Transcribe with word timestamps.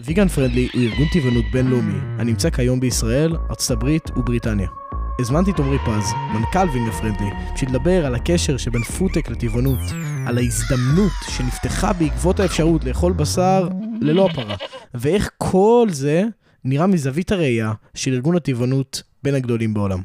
ויגן 0.00 0.28
פרנדלי 0.28 0.68
הוא 0.72 0.82
ארגון 0.82 1.06
טבעונות 1.12 1.44
בינלאומי 1.52 1.98
הנמצא 2.18 2.50
כיום 2.50 2.80
בישראל, 2.80 3.36
ארצות 3.50 3.70
הברית 3.70 4.10
ובריטניה. 4.16 4.68
הזמנתי 5.20 5.50
את 5.50 5.58
עמרי 5.58 5.78
פז, 5.78 6.12
מנכ"ל 6.34 6.68
ויגן 6.72 6.90
פרנדלי, 6.90 7.30
בשביל 7.54 7.70
לדבר 7.70 8.06
על 8.06 8.14
הקשר 8.14 8.56
שבין 8.56 8.82
פודטק 8.82 9.28
לטבעונות, 9.28 9.78
על 10.26 10.38
ההזדמנות 10.38 11.12
שנפתחה 11.30 11.92
בעקבות 11.92 12.40
האפשרות 12.40 12.84
לאכול 12.84 13.12
בשר 13.12 13.68
ללא 14.00 14.26
הפרה, 14.26 14.56
ואיך 14.94 15.30
כל 15.38 15.88
זה 15.90 16.24
נראה 16.64 16.86
מזווית 16.86 17.32
הראייה 17.32 17.72
של 17.94 18.12
ארגון 18.12 18.36
הטבעונות 18.36 19.02
בין 19.22 19.34
הגדולים 19.34 19.74
בעולם. 19.74 20.02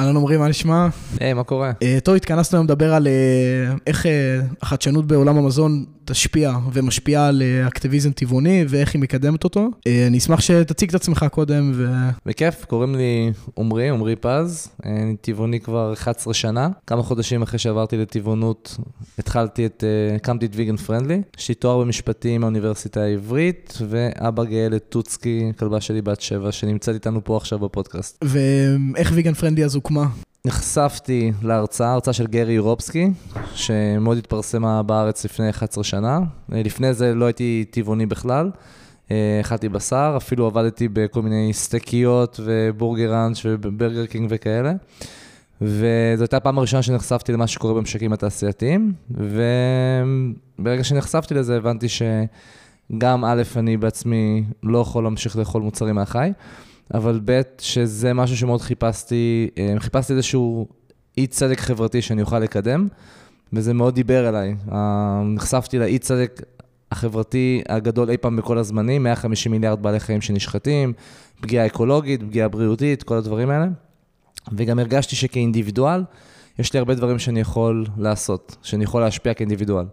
אהלן 0.00 0.16
עמרי, 0.16 0.36
מה 0.36 0.48
נשמע? 0.48 0.88
היי, 1.20 1.34
מה 1.34 1.44
קורה? 1.44 1.72
אה, 1.82 1.98
טוב, 2.04 2.14
התכנסנו 2.14 2.58
היום 2.58 2.66
לדבר 2.66 2.94
על 2.94 3.06
אה, 3.06 3.74
איך 3.86 4.06
אה, 4.06 4.40
החדשנות 4.62 5.06
בעולם 5.06 5.36
המזון 5.36 5.84
תשפיע 6.10 6.56
ומשפיעה 6.72 7.28
על 7.28 7.42
אה, 7.42 7.66
אקטיביזם 7.66 8.12
טבעוני 8.12 8.64
ואיך 8.68 8.94
היא 8.94 9.02
מקדמת 9.02 9.44
אותו. 9.44 9.68
אה, 9.86 10.06
אני 10.06 10.18
אשמח 10.18 10.40
שתציג 10.40 10.88
את 10.88 10.94
עצמך 10.94 11.26
קודם 11.30 11.72
ו... 11.74 11.88
בכיף, 12.26 12.64
קוראים 12.64 12.94
לי 12.94 13.32
עמרי, 13.58 13.88
עמרי 13.88 14.16
פז, 14.16 14.68
אני 14.84 15.16
טבעוני 15.20 15.60
כבר 15.60 15.92
11 15.92 16.34
שנה. 16.34 16.68
כמה 16.86 17.02
חודשים 17.02 17.42
אחרי 17.42 17.58
שעברתי 17.58 17.96
לטבעונות, 17.96 18.76
התחלתי 19.18 19.66
את, 19.66 19.84
אה, 19.86 20.16
הקמתי 20.16 20.46
את 20.46 20.50
ויגן 20.54 20.76
פרנדלי. 20.76 21.22
יש 21.38 21.48
לי 21.48 21.54
תואר 21.54 21.80
במשפטים 21.80 22.40
מהאוניברסיטה 22.40 23.00
העברית, 23.00 23.78
ואבא 23.88 24.44
גאה 24.44 24.68
לטוצקי, 24.68 25.52
כלבה 25.58 25.80
שלי 25.80 26.02
בת 26.02 26.20
שבע, 26.20 26.52
שנמצאת 26.52 26.94
איתנו 26.94 27.24
פה 27.24 27.36
עכשיו 27.36 27.58
בפודקאסט. 27.58 28.24
ואיך 28.24 29.12
ויגן 29.14 29.34
פרנדלי 29.34 29.64
אז 29.64 29.74
הוקמה? 29.74 30.06
נחשפתי 30.46 31.32
להרצאה, 31.42 31.92
הרצאה 31.92 32.14
של 32.14 32.26
גרי 32.26 32.52
יורובסקי, 32.52 33.10
שמאוד 33.54 34.18
התפרסמה 34.18 34.82
בארץ 34.82 35.24
לפני 35.24 35.50
11 35.50 35.84
שנה. 35.84 36.20
לפני 36.48 36.94
זה 36.94 37.14
לא 37.14 37.24
הייתי 37.24 37.64
טבעוני 37.70 38.06
בכלל. 38.06 38.50
אה, 39.10 39.38
אכלתי 39.40 39.68
בשר, 39.68 40.14
אפילו 40.16 40.46
עבדתי 40.46 40.88
בכל 40.88 41.22
מיני 41.22 41.52
סטקיות 41.52 42.40
ובורגר 42.44 43.14
ראנץ' 43.14 43.40
וברגר 43.44 44.06
קינג 44.06 44.26
וכאלה. 44.30 44.72
וזו 45.60 46.22
הייתה 46.22 46.36
הפעם 46.36 46.58
הראשונה 46.58 46.82
שנחשפתי 46.82 47.32
למה 47.32 47.46
שקורה 47.46 47.74
במשקים 47.74 48.12
התעשייתיים, 48.12 48.92
וברגע 49.10 50.84
שנחשפתי 50.84 51.34
לזה 51.34 51.56
הבנתי 51.56 51.86
שגם 51.88 53.24
א', 53.24 53.42
אני 53.56 53.76
בעצמי 53.76 54.44
לא 54.62 54.78
יכול 54.78 55.04
להמשיך 55.04 55.36
לאכול 55.36 55.62
מוצרים 55.62 55.94
מהחי, 55.94 56.32
אבל 56.94 57.20
ב', 57.24 57.40
שזה 57.58 58.14
משהו 58.14 58.36
שמאוד 58.36 58.60
חיפשתי, 58.60 59.50
אה, 59.58 59.74
חיפשתי 59.78 60.12
איזשהו 60.12 60.68
אי 61.18 61.26
צדק 61.26 61.60
חברתי 61.60 62.02
שאני 62.02 62.22
אוכל 62.22 62.38
לקדם, 62.38 62.88
וזה 63.52 63.74
מאוד 63.74 63.94
דיבר 63.94 64.28
אליי. 64.28 64.54
אה, 64.72 65.22
נחשפתי 65.24 65.78
לאי 65.78 65.98
צדק 65.98 66.42
החברתי 66.92 67.62
הגדול 67.68 68.10
אי 68.10 68.16
פעם 68.16 68.36
בכל 68.36 68.58
הזמנים, 68.58 69.02
150 69.02 69.52
מיליארד 69.52 69.82
בעלי 69.82 70.00
חיים 70.00 70.20
שנשחטים, 70.20 70.92
פגיעה 71.40 71.66
אקולוגית, 71.66 72.22
פגיעה 72.22 72.48
בריאותית, 72.48 73.02
כל 73.02 73.16
הדברים 73.16 73.50
האלה. 73.50 73.66
וגם 74.52 74.78
הרגשתי 74.78 75.16
שכאינדיבידואל, 75.16 76.04
יש 76.58 76.72
לי 76.72 76.78
הרבה 76.78 76.94
דברים 76.94 77.18
שאני 77.18 77.40
יכול 77.40 77.86
לעשות, 77.96 78.56
שאני 78.62 78.84
יכול 78.84 79.00
להשפיע 79.00 79.34
כאינדיבידואל. 79.34 79.86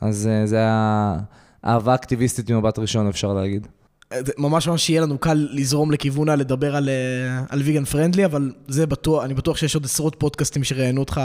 אז 0.00 0.26
אה, 0.26 0.46
זה 0.46 0.56
היה 0.56 1.16
אהבה 1.64 1.94
אקטיביסטית 1.94 2.50
ממבט 2.50 2.78
ראשון, 2.78 3.08
אפשר 3.08 3.32
להגיד. 3.32 3.66
ממש 4.38 4.68
ממש 4.68 4.90
יהיה 4.90 5.00
לנו 5.00 5.18
קל 5.18 5.48
לזרום 5.50 5.90
לכיוון 5.90 6.28
לדבר 6.28 6.76
על, 6.76 6.88
אה, 6.88 7.44
על 7.48 7.62
ויגן 7.62 7.84
פרנדלי, 7.84 8.24
אבל 8.24 8.52
זה 8.68 8.86
בטוח, 8.86 9.24
אני 9.24 9.34
בטוח 9.34 9.56
שיש 9.56 9.74
עוד 9.74 9.84
עשרות 9.84 10.16
פודקאסטים 10.18 10.64
שראיינו 10.64 11.00
אותך 11.00 11.20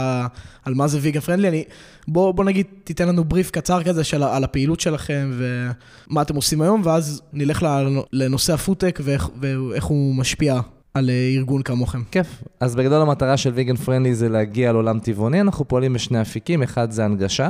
על 0.64 0.74
מה 0.74 0.88
זה 0.88 0.98
ויגן 1.02 1.20
פרנדלי. 1.20 1.48
אני, 1.48 1.64
בוא, 2.08 2.32
בוא 2.32 2.44
נגיד, 2.44 2.66
תיתן 2.84 3.08
לנו 3.08 3.24
בריף 3.24 3.50
קצר 3.50 3.82
כזה 3.82 4.04
של, 4.04 4.22
על 4.22 4.44
הפעילות 4.44 4.80
שלכם 4.80 5.30
ומה 5.32 6.22
אתם 6.22 6.36
עושים 6.36 6.62
היום, 6.62 6.82
ואז 6.84 7.22
נלך 7.32 7.66
לנושא 8.12 8.52
הפודטק 8.52 9.00
ואיך, 9.02 9.28
ואיך 9.40 9.84
הוא 9.84 10.14
משפיע 10.14 10.60
על 10.94 11.10
אה, 11.10 11.30
ארגון 11.36 11.62
כמוכם. 11.62 12.02
כיף. 12.10 12.42
אז 12.60 12.74
בגדול 12.74 13.02
המטרה 13.02 13.36
של 13.36 13.50
ויגן 13.50 13.76
פרנדלי 13.76 14.14
זה 14.14 14.28
להגיע 14.28 14.72
לעולם 14.72 14.98
טבעוני, 14.98 15.40
אנחנו 15.40 15.68
פועלים 15.68 15.92
בשני 15.92 16.22
אפיקים, 16.22 16.62
אחד 16.62 16.90
זה 16.90 17.04
הנגשה, 17.04 17.48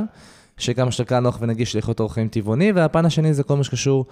שכמה 0.57 0.91
שיותר 0.91 1.09
קל 1.09 1.19
נוח 1.19 1.37
ונגיש 1.41 1.75
לחיות 1.75 1.99
אורח 1.99 2.13
חיים 2.13 2.27
טבעוני, 2.27 2.71
והפן 2.71 3.05
השני 3.05 3.33
זה 3.33 3.43
כל 3.43 3.57
מה 3.57 3.63
שקשור 3.63 4.05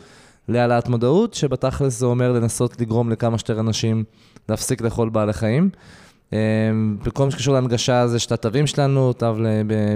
להעלאת 0.47 0.89
מודעות, 0.89 1.33
שבתכלס 1.33 1.99
זה 1.99 2.05
אומר 2.05 2.31
לנסות 2.31 2.81
לגרום 2.81 3.09
לכמה 3.09 3.37
שיותר 3.37 3.59
אנשים 3.59 4.03
להפסיק 4.49 4.81
לאכול 4.81 5.09
בעלי 5.09 5.33
חיים. 5.33 5.69
בכל 7.03 7.25
מה 7.25 7.31
שקשור 7.31 7.53
להנגשה 7.53 8.07
זה 8.07 8.19
שאת 8.19 8.31
התווים 8.31 8.67
שלנו, 8.67 9.13
תו 9.13 9.35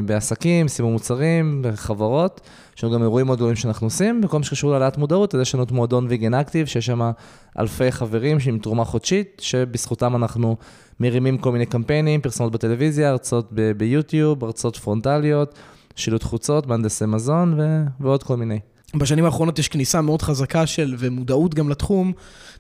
בעסקים, 0.06 0.68
סימום 0.68 0.94
מוצרים, 0.94 1.62
בחברות, 1.66 2.42
יש 2.78 2.84
לנו 2.84 2.94
גם 2.94 3.02
אירועים 3.02 3.26
מאוד 3.26 3.38
גדולים 3.38 3.56
שאנחנו 3.56 3.88
עושים, 3.88 4.22
בכל 4.22 4.38
מה 4.38 4.44
שקשור 4.44 4.72
להעלאת 4.72 4.98
מודעות, 4.98 5.36
אז 5.36 5.42
יש 5.42 5.56
לנו 5.56 5.64
את 5.64 5.72
מועדון 5.72 6.08
ויגן 6.10 6.34
אקטיב, 6.34 6.68
שיש 6.68 6.86
שם 6.86 7.12
אלפי 7.60 7.92
חברים 7.92 8.38
עם 8.48 8.60
תרומה 8.60 8.86
חודשית, 8.86 9.42
שבזכותם 9.44 10.16
אנחנו 10.16 10.56
מרימים 11.00 11.38
כל 11.38 11.52
מיני 11.52 11.66
קמפיינים, 11.66 12.22
פרסומות 12.22 12.54
בטלוויזיה, 12.54 13.10
הרצאות 13.10 13.54
ביוטיוב, 13.78 14.44
הרצאות 14.44 14.78
פרונטליות, 14.78 15.56
שילוט 15.96 16.24
חוצות, 16.24 16.68
מהנדסי 16.68 17.06
מזון 17.06 17.60
ו- 17.60 17.84
ועוד 18.00 18.24
כל 18.24 18.38
מיני. 18.38 18.60
בשנים 19.00 19.26
האחרונות 19.26 19.60
יש 19.60 19.68
כניסה 19.68 20.02
מאוד 20.02 20.22
חזקה 20.22 20.68
של, 20.68 20.96
ומודעות 20.98 21.54
גם 21.54 21.70
לתחום, 21.70 22.14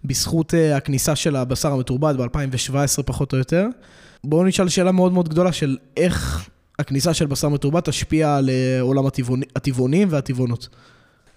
בזכות 0.05 0.53
uh, 0.53 0.77
הכניסה 0.77 1.15
של 1.15 1.35
הבשר 1.35 1.71
המתורבת 1.71 2.15
ב-2017 2.15 3.03
פחות 3.05 3.33
או 3.33 3.37
יותר. 3.37 3.67
בואו 4.23 4.43
נשאל 4.43 4.69
שאלה 4.69 4.91
מאוד 4.91 5.13
מאוד 5.13 5.29
גדולה 5.29 5.51
של 5.51 5.77
איך 5.97 6.49
הכניסה 6.79 7.13
של 7.13 7.25
בשר 7.25 7.49
מתורבת 7.49 7.89
תשפיע 7.89 8.35
על 8.35 8.49
uh, 8.49 8.81
עולם 8.81 9.05
הטבעוני, 9.05 9.45
הטבעונים 9.55 10.07
והטבעונות. 10.11 10.69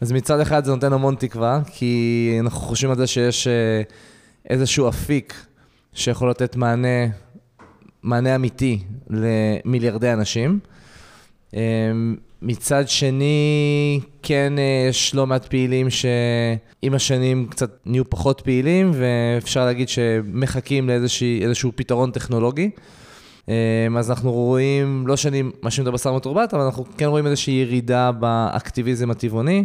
אז 0.00 0.12
מצד 0.12 0.40
אחד 0.40 0.64
זה 0.64 0.70
נותן 0.70 0.92
המון 0.92 1.14
תקווה, 1.14 1.60
כי 1.66 2.36
אנחנו 2.40 2.60
חושבים 2.60 2.90
על 2.90 2.96
זה 2.96 3.06
שיש 3.06 3.46
uh, 3.46 3.92
איזשהו 4.50 4.88
אפיק 4.88 5.46
שיכול 5.92 6.30
לתת 6.30 6.56
מענה, 6.56 7.06
מענה 8.02 8.34
אמיתי 8.34 8.82
למיליארדי 9.10 10.12
אנשים. 10.12 10.58
מצד 12.42 12.88
שני, 12.88 14.00
כן 14.22 14.52
יש 14.88 15.14
לא 15.14 15.26
מעט 15.26 15.44
פעילים 15.44 15.90
שעם 15.90 16.94
השנים 16.94 17.46
קצת 17.50 17.70
נהיו 17.86 18.10
פחות 18.10 18.40
פעילים, 18.40 18.90
ואפשר 18.94 19.64
להגיד 19.64 19.88
שמחכים 19.88 20.88
לאיזשהו 20.88 21.72
פתרון 21.74 22.10
טכנולוגי. 22.10 22.70
אז 23.98 24.10
אנחנו 24.10 24.32
רואים, 24.32 25.04
לא 25.06 25.16
שאני 25.16 25.42
מאשים 25.62 25.82
את 25.82 25.88
הבשר 25.88 26.16
מתורבת, 26.16 26.54
אבל 26.54 26.62
אנחנו 26.62 26.84
כן 26.96 27.04
רואים 27.06 27.26
איזושהי 27.26 27.54
ירידה 27.54 28.12
באקטיביזם 28.12 29.10
הטבעוני, 29.10 29.64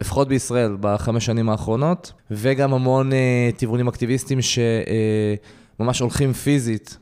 לפחות 0.00 0.28
בישראל, 0.28 0.76
בחמש 0.80 1.26
שנים 1.26 1.48
האחרונות, 1.48 2.12
וגם 2.30 2.74
המון 2.74 3.10
טבעונים 3.56 3.88
אקטיביסטים 3.88 4.38
שממש 4.42 6.00
הולכים 6.00 6.32
פיזית 6.32 6.98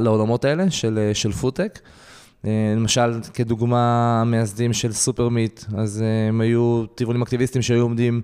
לעולמות 0.00 0.44
האלה 0.44 0.70
של, 0.70 1.10
של 1.14 1.32
פודטק. 1.32 1.78
אה, 2.46 2.74
למשל, 2.76 3.20
כדוגמה, 3.34 4.20
המייסדים 4.20 4.72
של 4.72 4.92
סופרמיט, 4.92 5.64
אז 5.76 6.02
אה, 6.02 6.28
הם 6.28 6.40
היו 6.40 6.84
טבעונים 6.94 7.22
אקטיביסטים 7.22 7.62
שהיו 7.62 7.82
עומדים 7.82 8.20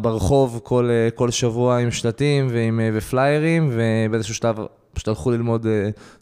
ברחוב 0.00 0.60
כל, 0.62 0.90
אה, 0.90 1.10
כל 1.10 1.30
שבוע 1.30 1.78
עם 1.78 1.90
שלטים 1.90 2.46
ועם, 2.50 2.80
ופליירים, 2.94 3.70
ובאיזשהו 3.72 4.34
שלב 4.34 4.58
פשוט 4.92 5.08
הלכו 5.08 5.30
ללמוד 5.30 5.66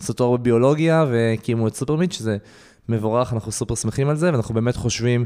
תואר 0.00 0.38
בביולוגיה 0.39 1.05
והקימו 1.11 1.69
את 1.69 1.75
סופרמיט, 1.75 2.12
שזה 2.12 2.37
מבורך, 2.89 3.33
אנחנו 3.33 3.53
סופר 3.53 3.75
שמחים 3.75 4.09
על 4.09 4.17
זה, 4.17 4.33
ואנחנו 4.33 4.55
באמת 4.55 4.77
חושבים 4.77 5.25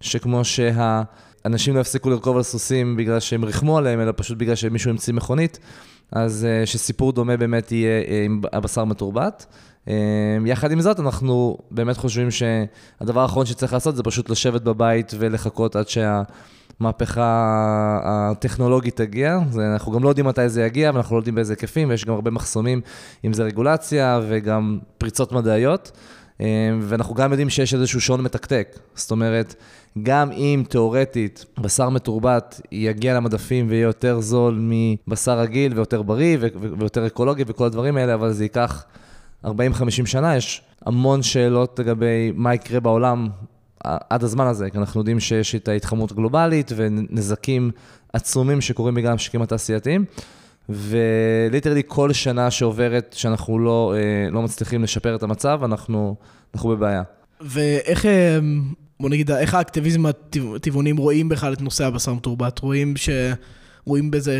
שכמו 0.00 0.44
שהאנשים 0.44 1.74
לא 1.74 1.80
יפסיקו 1.80 2.10
לרכוב 2.10 2.36
על 2.36 2.42
סוסים 2.42 2.96
בגלל 2.96 3.20
שהם 3.20 3.44
ריחמו 3.44 3.78
עליהם, 3.78 4.00
אלא 4.00 4.12
פשוט 4.16 4.38
בגלל 4.38 4.54
שמישהו 4.54 4.90
המציא 4.90 5.14
מכונית, 5.14 5.58
אז 6.12 6.46
שסיפור 6.64 7.12
דומה 7.12 7.36
באמת 7.36 7.72
יהיה 7.72 8.24
עם 8.24 8.40
הבשר 8.52 8.84
מתורבת. 8.84 9.46
אמ, 9.88 9.94
יחד 10.46 10.72
עם 10.72 10.80
זאת, 10.80 11.00
אנחנו 11.00 11.58
באמת 11.70 11.96
חושבים 11.96 12.28
שהדבר 12.30 13.20
האחרון 13.20 13.46
שצריך 13.46 13.72
לעשות 13.72 13.96
זה 13.96 14.02
פשוט 14.02 14.30
לשבת 14.30 14.62
בבית 14.62 15.12
ולחכות 15.18 15.76
עד 15.76 15.86
שהמהפכה 15.88 17.24
הטכנולוגית 18.04 18.96
תגיע. 18.96 19.38
זה, 19.50 19.72
אנחנו 19.72 19.92
גם 19.92 20.04
לא 20.04 20.08
יודעים 20.08 20.26
מתי 20.26 20.48
זה 20.48 20.62
יגיע, 20.62 20.90
ואנחנו 20.94 21.16
לא 21.16 21.20
יודעים 21.20 21.34
באיזה 21.34 21.52
היקפים, 21.52 21.88
ויש 21.90 22.04
גם 22.04 22.14
הרבה 22.14 22.30
מחסומים, 22.30 22.80
אם 23.24 23.32
זה 23.32 23.42
רגולציה 23.42 24.20
וגם 24.28 24.78
פריצות 24.98 25.32
מדעיות. 25.32 25.92
אמ, 26.40 26.46
ואנחנו 26.82 27.14
גם 27.14 27.30
יודעים 27.30 27.50
שיש 27.50 27.74
איזשהו 27.74 28.00
שעון 28.00 28.20
מתקתק. 28.20 28.78
זאת 28.94 29.10
אומרת, 29.10 29.54
גם 30.02 30.32
אם 30.32 30.62
תיאורטית 30.68 31.44
בשר 31.60 31.88
מתורבת 31.88 32.60
יגיע 32.72 33.14
למדפים 33.14 33.66
ויהיה 33.68 33.82
יותר 33.82 34.20
זול 34.20 34.58
מבשר 35.06 35.38
רגיל 35.38 35.72
ויותר 35.74 36.02
בריא 36.02 36.38
ויותר 36.78 37.06
אקולוגי 37.06 37.44
וכל 37.46 37.66
הדברים 37.66 37.96
האלה, 37.96 38.14
אבל 38.14 38.32
זה 38.32 38.44
ייקח 38.44 38.84
40-50 39.44 39.48
שנה, 40.04 40.36
יש 40.36 40.62
המון 40.86 41.22
שאלות 41.22 41.78
לגבי 41.78 42.32
מה 42.34 42.54
יקרה 42.54 42.80
בעולם 42.80 43.28
עד 43.84 44.24
הזמן 44.24 44.46
הזה, 44.46 44.70
כי 44.70 44.78
אנחנו 44.78 45.00
יודעים 45.00 45.20
שיש 45.20 45.54
את 45.54 45.68
ההתחממות 45.68 46.10
הגלובלית 46.10 46.72
ונזקים 46.76 47.70
עצומים 48.12 48.60
שקורים 48.60 48.94
בגלל 48.94 49.12
המשקים 49.12 49.42
התעשייתיים, 49.42 50.04
וליטרלי 50.68 51.82
כל 51.86 52.12
שנה 52.12 52.50
שעוברת 52.50 53.14
שאנחנו 53.18 53.58
לא, 53.58 53.94
אה, 53.96 54.30
לא 54.30 54.42
מצליחים 54.42 54.82
לשפר 54.82 55.14
את 55.14 55.22
המצב, 55.22 55.60
אנחנו, 55.64 56.16
אנחנו 56.54 56.68
בבעיה. 56.68 57.02
ואיך... 57.40 58.06
אה, 58.06 58.38
בוא 59.00 59.10
נגיד, 59.10 59.30
איך 59.30 59.54
האקטיביזם 59.54 60.06
הטבעונים 60.56 60.96
רואים 60.96 61.28
בכלל 61.28 61.52
את 61.52 61.60
נושא 61.60 61.86
הבשר 61.86 62.14
מתורבת? 62.14 62.58
רואים 62.58 62.96
ש... 62.96 63.08
רואים 63.84 64.10
בזה 64.10 64.36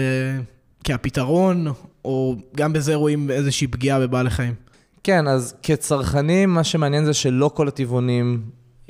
כהפתרון, 0.84 1.66
או 2.04 2.36
גם 2.56 2.72
בזה 2.72 2.94
רואים 2.94 3.30
איזושהי 3.30 3.66
פגיעה 3.66 4.00
בבעלי 4.00 4.30
חיים? 4.30 4.54
כן, 5.04 5.28
אז 5.28 5.54
כצרכנים, 5.62 6.54
מה 6.54 6.64
שמעניין 6.64 7.04
זה 7.04 7.14
שלא 7.14 7.50
כל 7.54 7.68
הטבעונים 7.68 8.42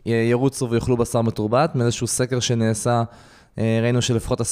ירוצו 0.07 0.71
ויאכלו 0.71 0.97
בשר 0.97 1.23
מתורבת. 1.23 1.75
מאיזשהו 1.75 2.07
סקר 2.07 2.41
שנעשה, 2.41 3.03
אה, 3.59 3.79
ראינו 3.83 4.03
שלפחות 4.03 4.41
10% 4.41 4.45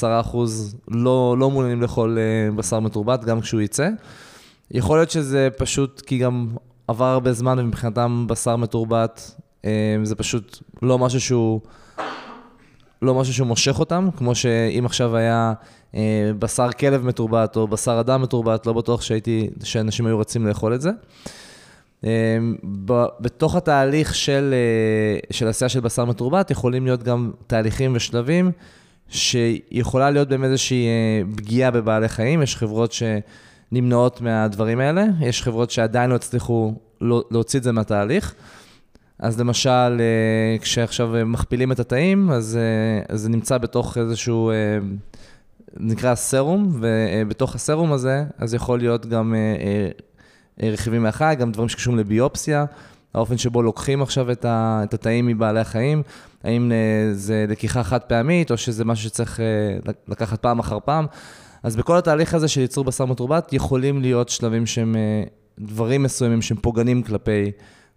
לא, 0.88 1.36
לא 1.38 1.50
מעוניינים 1.50 1.82
לאכול 1.82 2.18
אה, 2.18 2.56
בשר 2.56 2.80
מתורבת, 2.80 3.24
גם 3.24 3.40
כשהוא 3.40 3.60
יצא. 3.60 3.88
יכול 4.70 4.98
להיות 4.98 5.10
שזה 5.10 5.48
פשוט 5.56 6.00
כי 6.06 6.18
גם 6.18 6.48
עבר 6.88 7.04
הרבה 7.04 7.32
זמן 7.32 7.58
ומבחינתם 7.58 8.26
בשר 8.28 8.56
מתורבת 8.56 9.34
אה, 9.64 9.96
זה 10.02 10.14
פשוט 10.14 10.58
לא 10.82 10.98
משהו 10.98 11.20
שהוא... 11.20 11.60
לא 13.02 13.14
משהו 13.14 13.34
שהוא 13.34 13.46
מושך 13.46 13.78
אותם, 13.78 14.08
כמו 14.16 14.34
שאם 14.34 14.86
עכשיו 14.86 15.16
היה 15.16 15.52
אה, 15.94 16.30
בשר 16.38 16.72
כלב 16.72 17.06
מתורבת 17.06 17.56
או 17.56 17.68
בשר 17.68 18.00
אדם 18.00 18.22
מתורבת, 18.22 18.66
לא 18.66 18.72
בטוח 18.72 19.02
שהייתי, 19.02 19.50
שאנשים 19.64 20.06
היו 20.06 20.18
רצים 20.18 20.46
לאכול 20.46 20.74
את 20.74 20.80
זה. 20.80 20.90
אה, 22.04 22.38
בתוך 23.20 23.56
התהליך 23.56 24.14
של, 24.14 24.54
אה, 24.54 25.18
של 25.30 25.48
עשייה 25.48 25.68
של 25.68 25.80
בשר 25.80 26.04
מתורבת, 26.04 26.50
יכולים 26.50 26.84
להיות 26.84 27.02
גם 27.02 27.30
תהליכים 27.46 27.92
ושלבים 27.96 28.50
שיכולה 29.08 30.10
להיות 30.10 30.28
בהם 30.28 30.44
איזושהי 30.44 30.86
אה, 30.86 31.22
פגיעה 31.36 31.70
בבעלי 31.70 32.08
חיים. 32.08 32.42
יש 32.42 32.56
חברות 32.56 32.92
שנמנעות 32.92 34.20
מהדברים 34.20 34.80
האלה, 34.80 35.04
יש 35.20 35.42
חברות 35.42 35.70
שעדיין 35.70 36.10
לא 36.10 36.14
הצליחו 36.14 36.74
לא, 37.00 37.24
להוציא 37.30 37.58
את 37.58 37.64
זה 37.64 37.72
מהתהליך. 37.72 38.34
אז 39.18 39.40
למשל, 39.40 40.00
אה, 40.00 40.56
כשעכשיו 40.60 41.12
מכפילים 41.26 41.72
את 41.72 41.80
התאים, 41.80 42.30
אז, 42.30 42.58
אז 43.08 43.20
זה 43.20 43.28
נמצא 43.28 43.58
בתוך 43.58 43.98
איזשהו, 43.98 44.52
נקרא 45.76 46.14
סרום, 46.14 46.80
ובתוך 46.80 47.54
הסרום 47.54 47.92
הזה, 47.92 48.24
אז 48.38 48.54
יכול 48.54 48.78
להיות 48.78 49.06
גם 49.06 49.34
רכיבים 50.62 51.02
מהחי, 51.02 51.34
גם 51.38 51.52
דברים 51.52 51.68
שקשורים 51.68 51.98
לביופסיה, 51.98 52.64
האופן 53.14 53.38
שבו 53.38 53.62
לוקחים 53.62 54.02
עכשיו 54.02 54.30
את, 54.32 54.44
ה, 54.44 54.80
את 54.84 54.94
התאים 54.94 55.26
מבעלי 55.26 55.60
החיים, 55.60 56.02
האם 56.44 56.72
זה 57.12 57.46
לקיחה 57.48 57.82
חד 57.82 58.00
פעמית, 58.00 58.50
או 58.50 58.56
שזה 58.56 58.84
משהו 58.84 59.04
שצריך 59.04 59.40
לקחת 60.08 60.42
פעם 60.42 60.58
אחר 60.58 60.78
פעם. 60.84 61.06
אז 61.62 61.76
בכל 61.76 61.96
התהליך 61.96 62.34
הזה 62.34 62.48
של 62.48 62.60
ייצור 62.60 62.84
בשר 62.84 63.04
מתורבת, 63.04 63.52
יכולים 63.52 64.00
להיות 64.00 64.28
שלבים 64.28 64.66
שהם 64.66 64.96
דברים 65.58 66.02
מסוימים 66.02 66.42
שהם 66.42 66.56
פוגענים 66.56 67.02
כלפי 67.02 67.50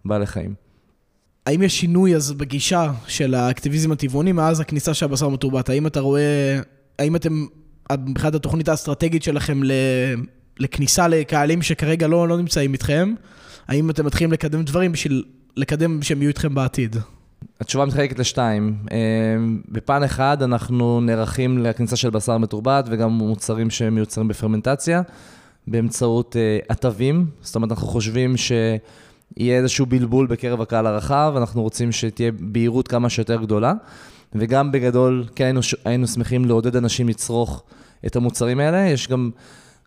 בעלי 0.04 0.26
חיים. 0.26 0.54
האם 1.46 1.62
יש 1.62 1.80
שינוי 1.80 2.16
אז 2.16 2.32
בגישה 2.32 2.92
של 3.06 3.34
האקטיביזם 3.34 3.92
הטבעוני 3.92 4.32
מאז 4.32 4.60
הכניסה 4.60 4.94
של 4.94 5.04
הבשר 5.06 5.26
המתורבת? 5.26 5.68
האם 5.68 5.86
אתה 5.86 6.00
רואה, 6.00 6.60
האם 6.98 7.16
אתם, 7.16 7.46
מבחינת 7.98 8.34
התוכנית 8.34 8.68
האסטרטגית 8.68 9.22
שלכם 9.22 9.60
לכניסה 10.58 11.08
לקהלים 11.08 11.62
שכרגע 11.62 12.06
לא, 12.06 12.28
לא 12.28 12.36
נמצאים 12.36 12.72
איתכם, 12.72 13.14
האם 13.68 13.90
אתם 13.90 14.06
מתחילים 14.06 14.32
לקדם 14.32 14.62
דברים 14.62 14.92
בשביל 14.92 15.24
לקדם 15.56 16.02
שהם 16.02 16.22
יהיו 16.22 16.28
איתכם 16.28 16.54
בעתיד? 16.54 16.96
התשובה 17.60 17.84
מתחלקת 17.84 18.18
לשתיים. 18.18 18.76
אה, 18.92 18.96
בפן 19.68 20.02
אחד, 20.02 20.42
אנחנו 20.42 21.00
נערכים 21.00 21.58
לכניסה 21.58 21.96
של 21.96 22.10
בשר 22.10 22.38
מתורבת 22.38 22.84
וגם 22.88 23.10
מוצרים 23.10 23.70
שמיוצרים 23.70 24.28
בפרמנטציה 24.28 25.02
באמצעות 25.66 26.36
עטבים. 26.68 27.16
אה, 27.16 27.24
זאת 27.42 27.54
אומרת, 27.54 27.70
אנחנו 27.70 27.86
חושבים 27.86 28.36
ש... 28.36 28.52
יהיה 29.36 29.58
איזשהו 29.58 29.86
בלבול 29.86 30.26
בקרב 30.26 30.60
הקהל 30.60 30.86
הרחב, 30.86 31.34
אנחנו 31.36 31.62
רוצים 31.62 31.92
שתהיה 31.92 32.30
בהירות 32.38 32.88
כמה 32.88 33.10
שיותר 33.10 33.36
גדולה, 33.42 33.72
וגם 34.34 34.72
בגדול, 34.72 35.24
כן 35.34 35.44
היינו, 35.44 35.60
היינו 35.84 36.06
שמחים 36.06 36.44
לעודד 36.44 36.76
אנשים 36.76 37.08
לצרוך 37.08 37.62
את 38.06 38.16
המוצרים 38.16 38.60
האלה. 38.60 38.86
יש 38.86 39.08
גם 39.08 39.30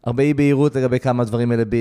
הרבה 0.07 0.23
אי 0.23 0.33
בהירות 0.33 0.75
לגבי 0.75 0.99
כמה 0.99 1.23
הדברים 1.23 1.51
האלה 1.51 1.63
אה, 1.73 1.77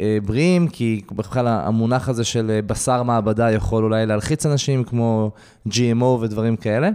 אה, 0.00 0.18
בריאים, 0.24 0.68
כי 0.68 1.00
בכלל 1.12 1.46
המונח 1.48 2.08
הזה 2.08 2.24
של 2.24 2.50
אה, 2.50 2.62
בשר 2.62 3.02
מעבדה 3.02 3.50
יכול 3.50 3.84
אולי 3.84 4.06
להלחיץ 4.06 4.46
אנשים, 4.46 4.84
כמו 4.84 5.30
GMO 5.68 6.04
ודברים 6.04 6.56
כאלה. 6.56 6.90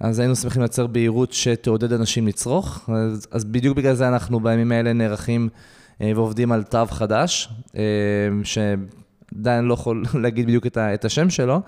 אז 0.00 0.18
היינו 0.18 0.36
שמחים 0.36 0.62
לייצר 0.62 0.86
בהירות 0.86 1.32
שתעודד 1.32 1.92
אנשים 1.92 2.26
לצרוך. 2.26 2.90
אז, 2.92 3.26
אז 3.30 3.44
בדיוק 3.44 3.76
בגלל 3.76 3.94
זה 3.94 4.08
אנחנו 4.08 4.40
בימים 4.40 4.72
האלה 4.72 4.92
נערכים 4.92 5.48
ועובדים 6.00 6.52
על 6.52 6.62
תו 6.62 6.86
חדש, 6.86 7.48
ש... 8.44 8.58
עדיין 9.40 9.64
לא 9.64 9.74
יכול 9.74 10.04
להגיד 10.22 10.46
בדיוק 10.46 10.66
את, 10.66 10.76
ה, 10.76 10.94
את 10.94 11.04
השם 11.04 11.30
שלו, 11.30 11.60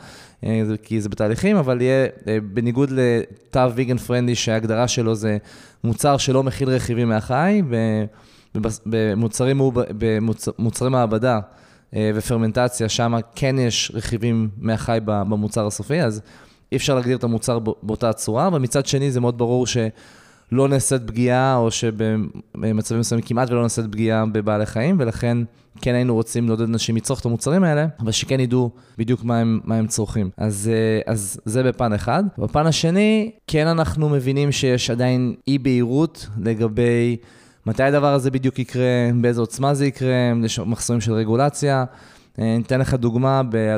אה, 0.44 0.62
כי 0.82 1.00
זה 1.00 1.08
בתהליכים, 1.08 1.56
אבל 1.56 1.80
יהיה, 1.80 2.06
אה, 2.28 2.38
בניגוד 2.52 2.90
לתו 2.90 3.74
ויגן 3.74 3.96
פרנדי, 3.96 4.34
שההגדרה 4.34 4.88
שלו 4.88 5.14
זה 5.14 5.38
מוצר 5.84 6.16
שלא 6.16 6.42
מכיל 6.42 6.68
רכיבים 6.68 7.08
מהחי, 7.08 7.62
במוצרים, 8.87 9.61
במוצרי 9.99 10.91
מעבדה 10.91 11.41
אה, 11.97 12.11
ופרמנטציה, 12.14 12.88
שם 12.88 13.14
כן 13.35 13.58
יש 13.58 13.93
רכיבים 13.94 14.49
מהחי 14.58 14.99
במוצר 15.05 15.67
הסופי, 15.67 16.02
אז 16.02 16.20
אי 16.73 16.76
אפשר 16.76 16.94
להגדיר 16.94 17.17
את 17.17 17.25
המוצר 17.25 17.58
באותה 17.58 18.12
צורה, 18.12 18.47
אבל 18.47 18.58
מצד 18.58 18.87
שני 18.87 19.11
זה 19.11 19.20
מאוד 19.20 19.38
ברור 19.38 19.67
ש... 19.67 19.76
לא 20.52 20.69
נעשית 20.69 21.02
פגיעה, 21.06 21.56
או 21.56 21.70
שבמצבים 21.70 23.00
מסוימים 23.00 23.26
כמעט 23.26 23.50
ולא 23.50 23.62
נעשית 23.62 23.85
פגיעה 23.93 24.26
בבעלי 24.26 24.67
חיים, 24.67 24.97
ולכן 24.99 25.38
כן 25.81 25.94
היינו 25.94 26.14
רוצים 26.14 26.47
לעודד 26.47 26.62
אנשים 26.62 26.97
לצרוך 26.97 27.20
את 27.20 27.25
המוצרים 27.25 27.64
האלה, 27.64 27.87
אבל 28.00 28.12
שכן 28.12 28.41
ידעו 28.41 28.70
בדיוק 28.99 29.25
מה 29.25 29.38
הם, 29.38 29.61
מה 29.64 29.76
הם 29.76 29.87
צורכים. 29.87 30.31
אז, 30.37 30.70
אה, 30.73 31.12
אז 31.12 31.41
זה 31.44 31.62
בפן 31.62 31.93
אחד. 31.93 32.25
בפן 32.38 32.67
השני, 32.67 33.31
כן 33.47 33.67
אנחנו 33.67 34.08
מבינים 34.08 34.52
שיש 34.52 34.91
עדיין 34.91 35.35
אי-בהירות 35.49 36.26
לגבי 36.44 37.17
מתי 37.66 37.82
הדבר 37.82 38.14
הזה 38.14 38.30
בדיוק 38.30 38.58
יקרה, 38.58 39.10
באיזה 39.20 39.40
עוצמה 39.40 39.74
זה 39.74 39.86
יקרה, 39.86 40.32
יש 40.44 40.58
מחסומים 40.58 41.00
של 41.00 41.12
רגולציה. 41.12 41.84
אה, 42.38 42.54
אני 42.54 42.62
אתן 42.62 42.80
לך 42.80 42.94
דוגמה, 42.94 43.42
ב... 43.50 43.76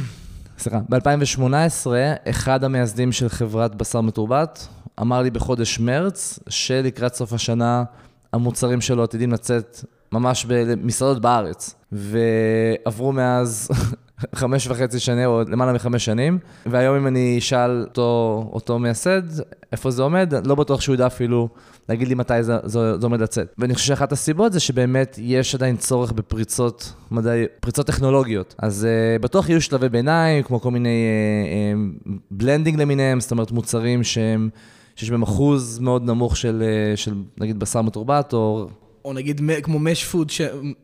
סליחה, 0.58 0.80
ב-2018, 0.88 1.86
אחד 2.30 2.64
המייסדים 2.64 3.12
של 3.12 3.28
חברת 3.28 3.74
בשר 3.74 4.00
מתורבת 4.00 4.68
אמר 5.00 5.22
לי 5.22 5.30
בחודש 5.30 5.78
מרץ, 5.78 6.38
שלקראת 6.48 7.14
סוף 7.14 7.32
השנה 7.32 7.84
המוצרים 8.32 8.80
שלו 8.80 9.02
עתידים 9.02 9.32
לצאת 9.32 9.84
ממש 10.12 10.46
במסעדות 10.48 11.22
בארץ. 11.22 11.74
ועברו 11.92 13.12
מאז 13.12 13.68
חמש 14.34 14.66
וחצי 14.66 15.00
שנים, 15.00 15.28
או 15.28 15.42
למעלה 15.48 15.72
מחמש 15.72 16.04
שנים, 16.04 16.38
והיום 16.66 16.96
אם 16.96 17.06
אני 17.06 17.38
אשאל 17.38 17.80
אותו, 17.80 18.44
אותו 18.52 18.78
מייסד 18.78 19.22
איפה 19.72 19.90
זה 19.90 20.02
עומד, 20.02 20.34
לא 20.46 20.54
בטוח 20.54 20.80
שהוא 20.80 20.94
ידע 20.94 21.06
אפילו 21.06 21.48
להגיד 21.88 22.08
לי 22.08 22.14
מתי 22.14 22.42
זה, 22.42 22.56
זה, 22.62 22.98
זה 22.98 23.06
עומד 23.06 23.20
לצאת. 23.20 23.54
ואני 23.58 23.74
חושב 23.74 23.86
שאחת 23.86 24.12
הסיבות 24.12 24.52
זה 24.52 24.60
שבאמת 24.60 25.18
יש 25.22 25.54
עדיין 25.54 25.76
צורך 25.76 26.12
בפריצות 26.12 26.92
מדעי, 27.10 27.44
פריצות 27.60 27.86
טכנולוגיות. 27.86 28.54
אז 28.58 28.86
uh, 28.86 29.22
בטוח 29.22 29.48
יהיו 29.48 29.60
שלבי 29.60 29.88
ביניים, 29.88 30.42
כמו 30.42 30.60
כל 30.60 30.70
מיני 30.70 31.06
blending 32.30 32.76
אה, 32.76 32.78
אה, 32.78 32.82
למיניהם, 32.82 33.20
זאת 33.20 33.30
אומרת 33.30 33.52
מוצרים 33.52 34.04
שהם... 34.04 34.48
שיש 34.96 35.10
בהם 35.10 35.22
אחוז 35.22 35.78
מאוד 35.78 36.04
נמוך 36.04 36.36
של, 36.36 36.62
אה, 36.62 36.96
של 36.96 37.14
נגיד 37.38 37.58
בשר 37.58 37.82
מתורבת, 37.82 38.32
או... 38.32 38.68
או 39.04 39.12
נגיד 39.12 39.40
כמו 39.62 39.78
מש 39.78 40.04
פוד, 40.04 40.30
ש... 40.30 40.40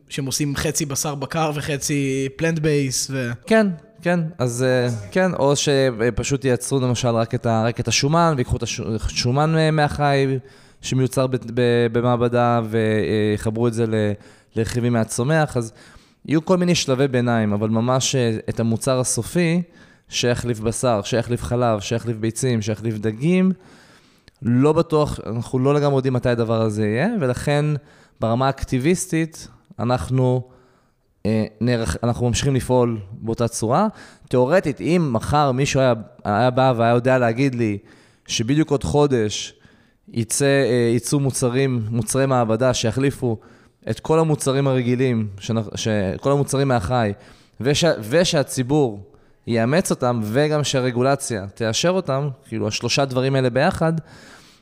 שהם 0.09 0.25
עושים 0.25 0.55
חצי 0.55 0.85
בשר 0.85 1.15
בקר 1.15 1.51
וחצי 1.55 2.29
plant 2.35 2.59
based 2.59 3.07
ו... 3.11 3.31
כן, 3.47 3.67
כן, 4.01 4.19
אז 4.37 4.63
אה, 4.63 4.89
כן, 5.11 5.33
או 5.33 5.53
שפשוט 5.55 6.45
ייצרו 6.45 6.79
למשל 6.79 7.07
רק 7.07 7.35
את, 7.35 7.45
ה, 7.45 7.63
רק 7.65 7.79
את 7.79 7.87
השומן, 7.87 8.33
ויקחו 8.37 8.57
את 8.57 8.63
השומן 8.63 9.75
מהחי 9.75 10.37
שמיוצר 10.81 11.27
ב, 11.27 11.35
ב, 11.53 11.61
במעבדה, 11.91 12.61
ויחברו 12.69 13.67
את 13.67 13.73
זה 13.73 13.85
לרכיבים 14.55 14.93
מהצומח, 14.93 15.57
אז 15.57 15.73
יהיו 16.25 16.45
כל 16.45 16.57
מיני 16.57 16.75
שלבי 16.75 17.07
ביניים, 17.07 17.53
אבל 17.53 17.69
ממש 17.69 18.15
אה, 18.15 18.37
את 18.49 18.59
המוצר 18.59 18.99
הסופי, 18.99 19.61
שיחליף 20.09 20.59
בשר, 20.59 21.01
שיחליף 21.03 21.43
חלב, 21.43 21.79
שיחליף 21.79 22.17
ביצים, 22.17 22.61
שיחליף 22.61 22.97
דגים, 22.97 23.51
לא 24.41 24.73
בטוח, 24.73 25.19
אנחנו 25.25 25.59
לא 25.59 25.73
לגמרי 25.73 25.95
יודעים 25.95 26.13
מתי 26.13 26.29
הדבר 26.29 26.61
הזה 26.61 26.85
יהיה, 26.85 27.07
ולכן 27.19 27.65
ברמה 28.21 28.47
האקטיביסטית 28.47 29.47
אנחנו, 29.79 30.41
אה, 31.25 31.45
נערך, 31.61 31.97
אנחנו 32.03 32.27
ממשיכים 32.27 32.55
לפעול 32.55 32.99
באותה 33.11 33.47
צורה. 33.47 33.87
תיאורטית, 34.29 34.81
אם 34.81 35.09
מחר 35.11 35.51
מישהו 35.51 35.79
היה, 35.79 35.93
היה 36.23 36.49
בא 36.49 36.73
והיה 36.77 36.93
יודע 36.93 37.17
להגיד 37.17 37.55
לי 37.55 37.77
שבדיוק 38.27 38.71
עוד 38.71 38.83
חודש 38.83 39.53
יצא, 40.09 40.45
אה, 40.45 40.91
יצאו 40.95 41.19
מוצרים, 41.19 41.81
מוצרי 41.89 42.25
מעבדה 42.25 42.73
שיחליפו 42.73 43.37
את 43.89 43.99
כל 43.99 44.19
המוצרים 44.19 44.67
הרגילים, 44.67 45.27
ש, 45.75 45.87
כל 46.21 46.31
המוצרים 46.31 46.67
מהחי, 46.67 47.11
וש, 47.61 47.83
ושהציבור 48.09 48.99
יאמץ 49.47 49.91
אותם, 49.91 50.19
וגם 50.23 50.63
שהרגולציה 50.63 51.45
תאשר 51.55 51.89
אותם, 51.89 52.29
כאילו 52.47 52.67
השלושה 52.67 53.05
דברים 53.05 53.35
האלה 53.35 53.49
ביחד, 53.49 53.93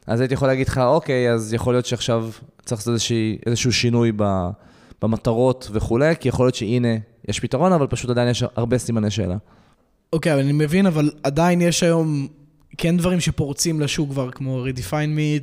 אז 0.10 0.20
הייתי 0.22 0.34
יכול 0.34 0.48
להגיד 0.48 0.68
לך, 0.68 0.78
אוקיי, 0.78 1.32
אז 1.32 1.54
יכול 1.54 1.74
להיות 1.74 1.86
שעכשיו 1.86 2.30
צריך 2.66 2.82
לעשות 2.82 2.94
איזשהו 3.46 3.74
שינוי 3.74 4.12
במטרות 5.02 5.70
וכולי, 5.72 6.14
כי 6.20 6.30
יכול 6.30 6.46
להיות 6.46 6.56
שהנה, 6.56 6.96
יש 7.28 7.40
פתרון, 7.40 7.74
אבל 7.74 7.88
פשוט 7.88 8.10
עדיין 8.10 8.30
יש 8.30 8.44
הרבה 8.56 8.78
סימני 8.78 9.12
שאלה. 9.12 9.38
אוקיי, 10.14 10.34
אבל 10.34 10.42
אני 10.42 10.52
מבין, 10.52 10.86
אבל 10.86 11.12
עדיין 11.24 11.62
יש 11.62 11.84
היום 11.84 12.28
כן 12.78 12.98
דברים 12.98 13.20
שפורצים 13.20 13.82
לשוק 13.82 14.10
כבר, 14.10 14.32
כמו 14.32 14.66
Redefine 14.66 14.92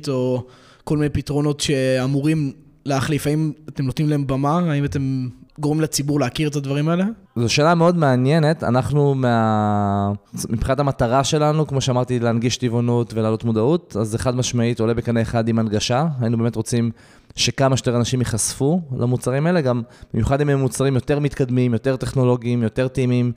Meat, 0.05 0.09
או 0.09 0.43
כל 0.83 0.97
מיני 0.97 1.09
פתרונות 1.09 1.59
שאמורים 1.59 2.51
להחליף. 2.85 3.27
האם 3.27 3.51
אתם 3.69 3.85
נותנים 3.85 4.09
להם 4.09 4.27
במה? 4.27 4.59
האם 4.71 4.85
אתם 4.85 5.27
גורמים 5.59 5.81
לציבור 5.81 6.19
להכיר 6.19 6.49
את 6.49 6.55
הדברים 6.55 6.89
האלה? 6.89 7.05
זו 7.35 7.49
שאלה 7.49 7.75
מאוד 7.75 7.97
מעניינת. 7.97 8.63
אנחנו, 8.63 9.15
מה... 9.15 10.11
מבחינת 10.49 10.79
המטרה 10.79 11.23
שלנו, 11.23 11.67
כמו 11.67 11.81
שאמרתי, 11.81 12.19
להנגיש 12.19 12.57
טבעונות 12.57 13.13
ולהעלות 13.13 13.43
מודעות, 13.43 13.95
אז 13.99 14.07
זה 14.07 14.17
חד 14.17 14.35
משמעית 14.35 14.79
עולה 14.79 14.93
בקנה 14.93 15.21
אחד 15.21 15.47
עם 15.47 15.59
הנגשה. 15.59 16.07
היינו 16.21 16.37
באמת 16.37 16.55
רוצים 16.55 16.91
שכמה 17.35 17.77
שיותר 17.77 17.95
אנשים 17.95 18.19
ייחשפו 18.19 18.81
למוצרים 18.97 19.47
האלה, 19.47 19.61
גם 19.61 19.81
במיוחד 20.13 20.41
אם 20.41 20.49
הם 20.49 20.59
מוצרים 20.59 20.95
יותר 20.95 21.19
מתקדמים, 21.19 21.73
יותר 21.73 21.95
טכנולוגיים, 21.95 22.63
יותר 22.63 22.87
טעימים. 22.87 23.31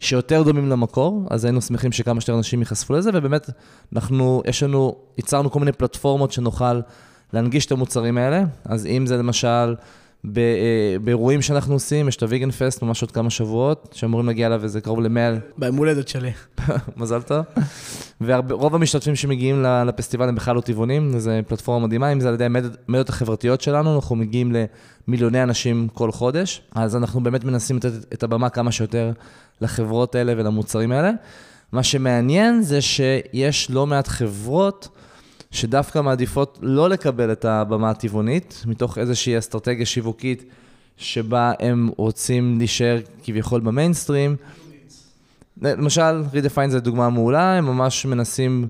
שיותר 0.00 0.42
דומים 0.42 0.68
למקור, 0.68 1.26
אז 1.30 1.44
היינו 1.44 1.60
שמחים 1.60 1.92
שכמה 1.92 2.20
שיותר 2.20 2.38
אנשים 2.38 2.60
ייחשפו 2.60 2.94
לזה, 2.94 3.10
ובאמת, 3.14 3.50
אנחנו, 3.92 4.42
יש 4.46 4.62
לנו, 4.62 4.94
ייצרנו 5.18 5.50
כל 5.50 5.58
מיני 5.58 5.72
פלטפורמות 5.72 6.32
שנוכל 6.32 6.80
להנגיש 7.32 7.66
את 7.66 7.72
המוצרים 7.72 8.18
האלה, 8.18 8.44
אז 8.64 8.86
אם 8.86 9.06
זה 9.06 9.16
למשל 9.16 9.74
באירועים 11.04 11.42
שאנחנו 11.42 11.74
עושים, 11.74 12.08
יש 12.08 12.16
את 12.16 12.22
הוויגן 12.22 12.50
פסט 12.50 12.82
ממש 12.82 13.02
עוד 13.02 13.10
כמה 13.10 13.30
שבועות, 13.30 13.94
שאמורים 13.96 14.26
להגיע 14.26 14.46
אליו 14.46 14.62
איזה 14.62 14.80
קרוב 14.80 15.00
למאה... 15.00 15.34
ביום 15.58 15.76
הולדת 15.76 16.08
שלי. 16.08 16.30
מזל 16.96 17.22
טוב. 17.22 17.44
ורוב 18.20 18.74
המשתתפים 18.74 19.16
שמגיעים 19.16 19.62
לפסטיבל 19.62 20.28
הם 20.28 20.34
בכלל 20.34 20.56
לא 20.56 20.60
טבעונים, 20.60 21.18
זו 21.18 21.30
פלטפורמה 21.46 21.86
מדהימה, 21.86 22.12
אם 22.12 22.20
זה 22.20 22.28
על 22.28 22.34
ידי 22.34 22.44
המדיות 22.88 23.08
החברתיות 23.08 23.60
שלנו, 23.60 23.96
אנחנו 23.96 24.16
מגיעים 24.16 24.52
למיליוני 25.08 25.42
אנשים 25.42 25.88
כל 25.94 26.12
חודש, 26.12 26.62
אז 26.74 26.96
אנחנו 26.96 27.22
באמת 27.22 27.44
מנסים 27.44 27.76
לתת 27.76 27.92
את 28.14 28.22
הבמה 28.22 28.48
כמה 28.48 28.72
שיותר 28.72 29.12
לחברות 29.60 30.14
האלה 30.14 30.32
ולמוצרים 30.36 30.92
האלה. 30.92 31.10
מה 31.72 31.82
שמעניין 31.82 32.62
זה 32.62 32.80
שיש 32.80 33.70
לא 33.70 33.86
מעט 33.86 34.08
חברות 34.08 34.88
שדווקא 35.54 36.02
מעדיפות 36.02 36.58
לא 36.62 36.88
לקבל 36.88 37.32
את 37.32 37.44
הבמה 37.44 37.90
הטבעונית, 37.90 38.64
מתוך 38.66 38.98
איזושהי 38.98 39.38
אסטרטגיה 39.38 39.86
שיווקית 39.86 40.44
שבה 40.96 41.52
הם 41.60 41.90
רוצים 41.96 42.58
להישאר 42.58 43.00
כביכול 43.24 43.60
במיינסטרים. 43.60 44.36
למשל, 45.62 46.22
Redefine 46.32 46.68
זה 46.68 46.80
דוגמה 46.80 47.10
מעולה, 47.10 47.58
הם 47.58 47.66
ממש 47.66 48.06
מנסים 48.06 48.68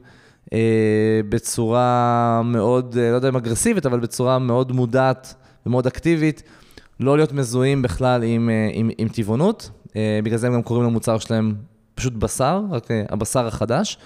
אה, 0.52 1.20
בצורה 1.28 2.42
מאוד, 2.44 2.96
אה, 2.98 3.10
לא 3.10 3.16
יודע 3.16 3.28
אם 3.28 3.36
אגרסיבית, 3.36 3.86
אבל 3.86 4.00
בצורה 4.00 4.38
מאוד 4.38 4.72
מודעת 4.72 5.34
ומאוד 5.66 5.86
אקטיבית, 5.86 6.42
לא 7.00 7.16
להיות 7.16 7.32
מזוהים 7.32 7.82
בכלל 7.82 8.22
עם, 8.22 8.50
אה, 8.50 8.70
עם, 8.72 8.90
עם 8.98 9.08
טבעונות. 9.08 9.70
אה, 9.96 10.20
בגלל 10.24 10.38
זה 10.38 10.46
הם 10.46 10.54
גם 10.54 10.62
קוראים 10.62 10.86
למוצר 10.86 11.18
שלהם 11.18 11.54
פשוט 11.94 12.12
בשר, 12.12 12.62
רק 12.70 12.90
אה, 12.90 13.02
הבשר 13.08 13.46
החדש. 13.46 13.98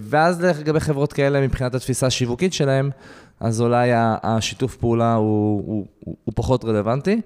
ואז 0.00 0.44
לגבי 0.44 0.80
חברות 0.80 1.12
כאלה, 1.12 1.40
מבחינת 1.40 1.74
התפיסה 1.74 2.06
השיווקית 2.06 2.52
שלהם, 2.52 2.90
אז 3.40 3.60
אולי 3.60 3.90
השיתוף 4.22 4.76
פעולה 4.76 5.14
הוא, 5.14 5.62
הוא, 5.66 5.86
הוא, 6.04 6.16
הוא 6.24 6.32
פחות 6.36 6.64
רלוונטי. 6.64 7.20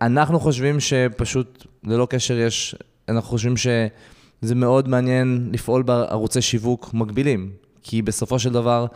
אנחנו 0.00 0.40
חושבים 0.40 0.80
שפשוט, 0.80 1.66
ללא 1.84 2.06
קשר, 2.10 2.38
יש, 2.38 2.74
אנחנו 3.08 3.28
חושבים 3.28 3.56
שזה 3.56 4.54
מאוד 4.54 4.88
מעניין 4.88 5.48
לפעול 5.52 5.82
בערוצי 5.82 6.42
שיווק 6.42 6.90
מקבילים, 6.94 7.50
כי 7.82 8.02
בסופו 8.02 8.38
של 8.38 8.52
דבר, 8.52 8.86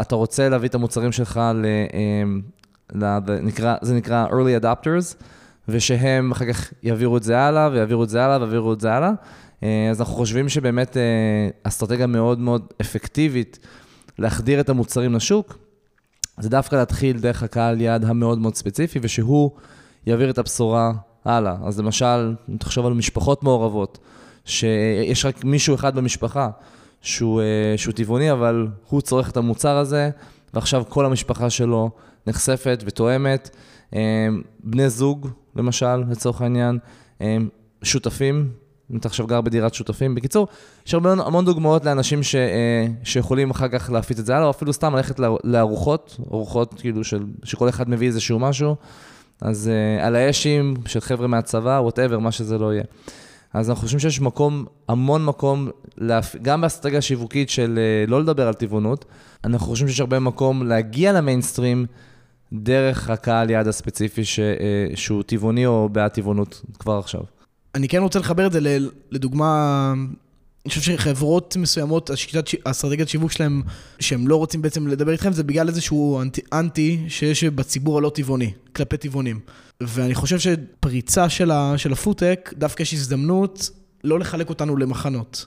אתה 0.00 0.14
רוצה 0.14 0.48
להביא 0.48 0.68
את 0.68 0.74
המוצרים 0.74 1.12
שלך 1.12 1.40
ל... 1.54 1.66
נקרא, 3.42 3.76
זה 3.82 3.94
נקרא 3.94 4.26
early 4.30 4.62
adopters, 4.62 5.24
ושהם 5.68 6.32
אחר 6.32 6.52
כך 6.52 6.72
יעבירו 6.82 7.16
את 7.16 7.22
זה 7.22 7.38
הלאה, 7.38 7.68
ויעבירו 7.72 8.04
את 8.04 8.08
זה 8.08 8.24
הלאה, 8.24 8.36
ויעבירו 8.36 8.72
את 8.72 8.80
זה 8.80 8.92
הלאה. 8.92 9.10
אה, 9.62 9.90
אז 9.90 10.00
אנחנו 10.00 10.14
חושבים 10.14 10.48
שבאמת 10.48 10.96
אה, 10.96 11.02
אסטרטגיה 11.62 12.06
מאוד 12.06 12.38
מאוד 12.38 12.66
אפקטיבית 12.80 13.58
להחדיר 14.18 14.60
את 14.60 14.68
המוצרים 14.68 15.14
לשוק, 15.14 15.58
זה 16.38 16.48
דווקא 16.48 16.76
להתחיל 16.76 17.18
דרך 17.18 17.42
הקהל 17.42 17.80
יעד 17.80 18.04
המאוד 18.04 18.38
מאוד 18.38 18.54
ספציפי, 18.54 18.98
ושהוא 19.02 19.50
יעביר 20.06 20.30
את 20.30 20.38
הבשורה 20.38 20.92
הלאה. 21.24 21.56
אז 21.64 21.78
למשל, 21.78 22.34
אם 22.50 22.56
תחשוב 22.56 22.86
על 22.86 22.92
משפחות 22.92 23.42
מעורבות, 23.42 23.98
שיש 24.44 25.24
רק 25.24 25.44
מישהו 25.44 25.74
אחד 25.74 25.94
במשפחה 25.94 26.50
שהוא, 27.00 27.40
אה, 27.40 27.74
שהוא 27.76 27.94
טבעוני, 27.94 28.32
אבל 28.32 28.68
הוא 28.88 29.00
צורך 29.00 29.30
את 29.30 29.36
המוצר 29.36 29.76
הזה, 29.76 30.10
ועכשיו 30.54 30.84
כל 30.88 31.06
המשפחה 31.06 31.50
שלו 31.50 31.90
נחשפת 32.26 32.82
ותואמת. 32.86 33.56
בני 34.64 34.90
זוג, 34.90 35.28
למשל, 35.56 35.96
לצורך 35.96 36.40
העניין, 36.40 36.78
שותפים, 37.82 38.48
אם 38.90 38.96
אתה 38.96 39.08
עכשיו 39.08 39.26
גר 39.26 39.40
בדירת 39.40 39.74
שותפים. 39.74 40.14
בקיצור, 40.14 40.48
יש 40.86 40.94
הרבה 40.94 41.12
המון 41.12 41.44
דוגמאות 41.44 41.84
לאנשים 41.84 42.22
ש, 42.22 42.34
אה, 42.34 42.86
שיכולים 43.04 43.50
אחר 43.50 43.68
כך 43.68 43.90
להפיץ 43.90 44.18
את 44.18 44.26
זה 44.26 44.36
הלאה, 44.36 44.46
או 44.46 44.50
אפילו 44.50 44.72
סתם 44.72 44.96
ללכת 44.96 45.20
לארוחות, 45.44 46.16
ארוחות 46.32 46.74
כאילו 46.80 47.04
של, 47.04 47.24
שכל 47.44 47.68
אחד 47.68 47.90
מביא 47.90 48.06
איזשהו 48.06 48.38
משהו, 48.38 48.76
אז 49.42 49.70
uh, 49.70 50.04
על 50.04 50.16
האשים 50.16 50.74
של 50.86 51.00
חבר'ה 51.00 51.26
מהצבא, 51.26 51.80
וואטאבר, 51.82 52.18
מה 52.18 52.32
שזה 52.32 52.58
לא 52.58 52.72
יהיה. 52.72 52.84
אז 53.54 53.70
אנחנו 53.70 53.82
חושבים 53.82 54.00
שיש 54.00 54.20
מקום, 54.20 54.64
המון 54.88 55.24
מקום, 55.24 55.68
להפ... 55.98 56.36
גם 56.42 56.60
באסטרטגיה 56.60 56.98
השיווקית 56.98 57.50
של 57.50 57.78
uh, 58.06 58.10
לא 58.10 58.20
לדבר 58.20 58.48
על 58.48 58.54
טבעונות, 58.54 59.04
אנחנו 59.44 59.66
חושבים 59.66 59.88
שיש 59.88 60.00
הרבה 60.00 60.18
מקום 60.18 60.66
להגיע 60.66 61.12
למיינסטרים 61.12 61.86
דרך 62.52 63.10
הקהל 63.10 63.50
יעד 63.50 63.68
הספציפי 63.68 64.24
ש... 64.24 64.38
uh, 64.38 64.96
שהוא 64.96 65.22
טבעוני 65.22 65.66
או 65.66 65.88
בעד 65.92 66.10
טבעונות 66.10 66.62
כבר 66.78 66.98
עכשיו. 66.98 67.22
אני 67.74 67.88
כן 67.88 67.98
רוצה 67.98 68.18
לחבר 68.18 68.46
את 68.46 68.52
זה 68.52 68.78
לדוגמה, 69.10 69.92
אני 70.64 70.68
חושב 70.68 70.80
שחברות 70.80 71.56
מסוימות, 71.56 72.10
השיטת, 72.10 72.44
האסטרטגיית 72.66 73.08
שיווק 73.08 73.32
שלהם, 73.32 73.62
שהם 74.00 74.28
לא 74.28 74.36
רוצים 74.36 74.62
בעצם 74.62 74.86
לדבר 74.86 75.12
איתכם, 75.12 75.32
זה 75.32 75.44
בגלל 75.44 75.68
איזשהו 75.68 76.20
אנטי, 76.20 76.40
אנטי 76.52 77.04
שיש 77.08 77.44
בציבור 77.44 77.98
הלא 77.98 78.10
טבעוני, 78.14 78.52
כלפי 78.76 78.96
טבעונים. 78.96 79.40
ואני 79.80 80.14
חושב 80.14 80.38
שפריצה 80.38 81.28
של, 81.28 81.50
ה, 81.50 81.74
של 81.76 81.92
הפודטק, 81.92 82.54
דווקא 82.58 82.82
יש 82.82 82.94
הזדמנות 82.94 83.70
לא 84.04 84.18
לחלק 84.18 84.48
אותנו 84.48 84.76
למחנות. 84.76 85.46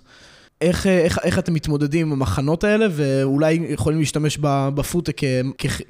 איך, 0.61 0.87
איך, 0.87 1.19
איך 1.23 1.39
אתם 1.39 1.53
מתמודדים 1.53 2.07
עם 2.07 2.13
המחנות 2.13 2.63
האלה, 2.63 2.85
ואולי 2.91 3.59
יכולים 3.69 3.99
להשתמש 3.99 4.37
בפודטק 4.41 5.21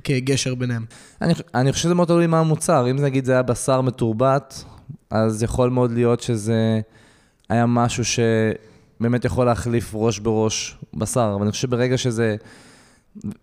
כגשר 0.04 0.56
ביניהם? 0.56 0.86
אני, 1.22 1.34
אני 1.56 1.72
חושב 1.72 1.84
שזה 1.84 1.94
מאוד 1.94 2.08
תלוי 2.08 2.28
מה 2.28 2.40
המוצר. 2.40 2.90
אם 2.92 2.96
נגיד 2.96 3.26
זה 3.26 3.32
היה 3.32 3.42
בשר 3.42 3.82
מתורבת, 3.82 4.64
אז 5.10 5.44
יכול 5.44 5.70
מאוד 5.70 5.92
להיות 5.92 6.20
שזה 6.20 6.80
היה 7.50 7.66
משהו 7.66 8.04
שבאמת 8.06 9.26
יכול 9.26 9.46
להחליף 9.46 9.92
ראש 9.94 10.20
בראש 10.20 10.78
בשר, 10.94 11.32
אבל 11.36 11.44
אני 11.44 11.52
חושב 11.52 11.68
שברגע 11.68 11.98
שזה... 11.98 12.36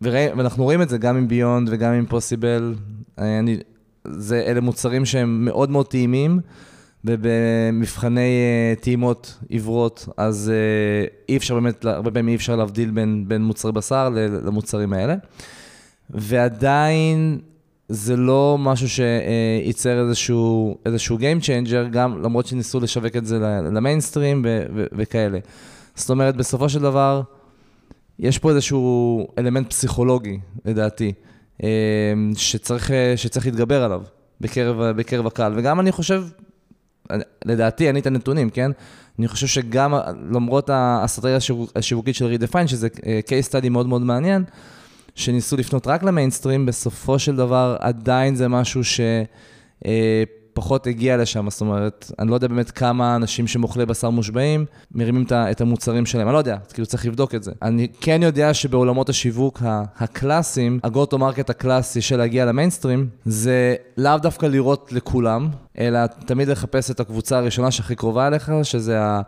ואנחנו 0.00 0.64
רואים 0.64 0.82
את 0.82 0.88
זה 0.88 0.98
גם 0.98 1.16
עם 1.16 1.28
ביונד 1.28 1.68
וגם 1.72 1.92
עם 1.92 2.06
פוסיבל, 2.06 2.74
אני, 3.18 3.56
זה, 4.04 4.42
אלה 4.46 4.60
מוצרים 4.60 5.04
שהם 5.04 5.44
מאוד 5.44 5.70
מאוד 5.70 5.86
טעימים, 5.86 6.40
ובמבחני 7.04 8.30
uh, 8.76 8.80
טעימות 8.82 9.38
עיוורות, 9.48 10.08
אז 10.16 10.52
uh, 10.52 11.12
אי 11.28 11.36
אפשר 11.36 11.54
באמת, 11.54 11.84
הרבה 11.84 12.10
פעמים 12.10 12.28
אי 12.28 12.34
אפשר 12.34 12.56
להבדיל 12.56 12.90
בין, 12.90 13.24
בין 13.28 13.42
מוצרי 13.42 13.72
בשר 13.72 14.08
למוצרים 14.44 14.92
האלה. 14.92 15.14
ועדיין 16.10 17.38
זה 17.92 18.16
לא 18.16 18.56
משהו 18.60 18.88
שייצר 18.88 20.00
איזשהו, 20.00 20.76
איזשהו 20.86 21.18
Game 21.18 21.42
Changer, 21.42 21.88
גם 21.90 22.22
למרות 22.22 22.46
שניסו 22.46 22.80
לשווק 22.80 23.16
את 23.16 23.26
זה 23.26 23.38
למיינסטרים 23.72 24.44
וכאלה. 24.72 25.38
זאת 25.94 26.10
אומרת, 26.10 26.36
בסופו 26.36 26.68
של 26.68 26.78
דבר, 26.78 27.22
יש 28.18 28.38
פה 28.38 28.50
איזשהו 28.50 29.26
אלמנט 29.38 29.70
פסיכולוגי, 29.70 30.38
לדעתי, 30.64 31.12
אה, 31.62 31.68
שצריך, 32.36 32.90
שצריך 33.16 33.46
להתגבר 33.46 33.82
עליו 33.82 34.02
בקרב, 34.40 34.96
בקרב 34.96 35.26
הקהל. 35.26 35.52
וגם 35.56 35.80
אני 35.80 35.92
חושב, 35.92 36.24
לדעתי, 37.44 37.86
אין 37.86 37.94
לי 37.94 38.00
את 38.00 38.06
הנתונים, 38.06 38.50
כן? 38.50 38.70
אני 39.18 39.28
חושב 39.28 39.46
שגם 39.46 39.94
למרות 40.30 40.70
האסטרטגיה 40.70 41.38
השיווקית 41.76 42.14
של 42.14 42.36
Redefine, 42.36 42.66
שזה 42.66 42.88
אה, 43.06 43.20
case 43.26 43.48
study 43.50 43.68
מאוד 43.68 43.86
מאוד 43.86 44.02
מעניין, 44.02 44.44
שניסו 45.14 45.56
לפנות 45.56 45.86
רק 45.86 46.02
למיינסטרים, 46.02 46.66
בסופו 46.66 47.18
של 47.18 47.36
דבר 47.36 47.76
עדיין 47.80 48.34
זה 48.34 48.48
משהו 48.48 48.80
שפחות 49.84 50.86
אה, 50.86 50.92
הגיע 50.92 51.16
לשם. 51.16 51.50
זאת 51.50 51.60
אומרת, 51.60 52.12
אני 52.18 52.30
לא 52.30 52.34
יודע 52.34 52.48
באמת 52.48 52.70
כמה 52.70 53.16
אנשים 53.16 53.46
שמאכלי 53.46 53.86
בשר 53.86 54.10
מושבעים 54.10 54.64
מרימים 54.94 55.24
את 55.32 55.60
המוצרים 55.60 56.06
שלהם, 56.06 56.26
אני 56.26 56.32
לא 56.32 56.38
יודע, 56.38 56.56
כאילו 56.72 56.86
צריך 56.86 57.06
לבדוק 57.06 57.34
את 57.34 57.42
זה. 57.42 57.52
אני 57.62 57.88
כן 58.00 58.20
יודע 58.22 58.54
שבעולמות 58.54 59.08
השיווק 59.08 59.62
הקלאסיים, 59.98 60.80
ה-go 60.84 61.07
to 61.07 61.18
market 61.18 61.50
הקלאסי 61.50 62.00
של 62.00 62.16
להגיע 62.16 62.44
למיינסטרים, 62.44 63.08
זה 63.24 63.74
לאו 63.96 64.18
דווקא 64.18 64.46
לרוץ 64.46 64.92
לכולם, 64.92 65.48
אלא 65.78 66.06
תמיד 66.06 66.48
לחפש 66.48 66.90
את 66.90 67.00
הקבוצה 67.00 67.38
הראשונה 67.38 67.70
שהכי 67.70 67.94
קרובה 67.94 68.26
אליך, 68.26 68.52
שזה 68.62 69.02
ה... 69.02 69.20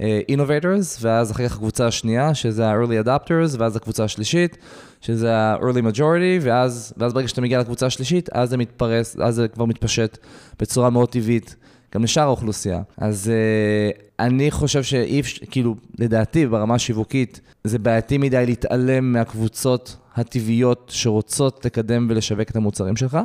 Innovators, 0.00 0.98
ואז 1.00 1.30
אחר 1.30 1.48
כך 1.48 1.54
הקבוצה 1.54 1.86
השנייה, 1.86 2.34
שזה 2.34 2.68
ה-Early 2.68 3.06
Adopters, 3.06 3.56
ואז 3.58 3.76
הקבוצה 3.76 4.04
השלישית, 4.04 4.56
שזה 5.00 5.36
ה-early 5.36 5.94
majority, 5.94 6.40
ואז, 6.40 6.92
ואז 6.96 7.12
ברגע 7.12 7.28
שאתה 7.28 7.40
מגיע 7.40 7.60
לקבוצה 7.60 7.86
השלישית, 7.86 8.28
אז 8.32 8.50
זה 8.50 8.56
מתפרס, 8.56 9.16
אז 9.20 9.34
זה 9.34 9.48
כבר 9.48 9.64
מתפשט 9.64 10.18
בצורה 10.60 10.90
מאוד 10.90 11.08
טבעית 11.08 11.56
גם 11.94 12.04
לשאר 12.04 12.22
האוכלוסייה. 12.22 12.82
אז 12.96 13.30
אה, 13.30 14.00
אני 14.20 14.50
חושב 14.50 14.82
שאי 14.82 15.20
אפשר, 15.20 15.46
כאילו, 15.50 15.74
לדעתי, 15.98 16.46
ברמה 16.46 16.74
השיווקית, 16.74 17.40
זה 17.64 17.78
בעייתי 17.78 18.18
מדי 18.18 18.46
להתעלם 18.46 19.12
מהקבוצות 19.12 19.96
הטבעיות 20.14 20.90
שרוצות 20.94 21.64
לקדם 21.64 22.06
ולשווק 22.10 22.50
את 22.50 22.56
המוצרים 22.56 22.96
שלך. 22.96 23.18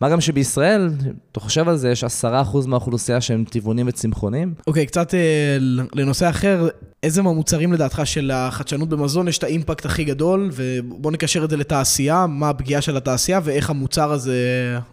מה 0.00 0.08
גם 0.10 0.20
שבישראל, 0.20 0.90
אתה 1.32 1.40
חושב 1.40 1.68
על 1.68 1.76
זה, 1.76 1.90
יש 1.90 2.04
10% 2.04 2.26
מהאוכלוסייה 2.66 3.20
שהם 3.20 3.44
טבעונים 3.50 3.88
וצמחונים. 3.88 4.54
אוקיי, 4.66 4.82
okay, 4.82 4.86
קצת 4.86 5.14
אה, 5.14 5.56
לנושא 5.94 6.30
אחר, 6.30 6.68
איזה 7.04 7.22
מהמוצרים 7.22 7.72
לדעתך 7.72 8.02
של 8.04 8.30
החדשנות 8.30 8.88
במזון 8.88 9.28
יש 9.28 9.38
את 9.38 9.44
האימפקט 9.44 9.86
הכי 9.86 10.04
גדול, 10.04 10.50
ובוא 10.52 11.12
נקשר 11.12 11.44
את 11.44 11.50
זה 11.50 11.56
לתעשייה, 11.56 12.26
מה 12.26 12.48
הפגיעה 12.48 12.80
של 12.80 12.96
התעשייה 12.96 13.40
ואיך 13.44 13.70
המוצר 13.70 14.12
הזה 14.12 14.38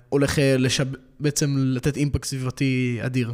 הולך 0.09 0.39
אה, 0.39 0.55
לשב... 0.57 0.85
בעצם 1.19 1.55
לתת 1.57 1.97
אימפקט 1.97 2.25
סביבתי 2.25 2.99
אדיר. 3.01 3.33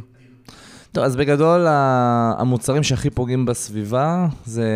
טוב, 0.92 1.04
אז 1.04 1.16
בגדול, 1.16 1.66
המוצרים 1.68 2.82
שהכי 2.82 3.10
פוגעים 3.10 3.46
בסביבה 3.46 4.26
זה, 4.44 4.70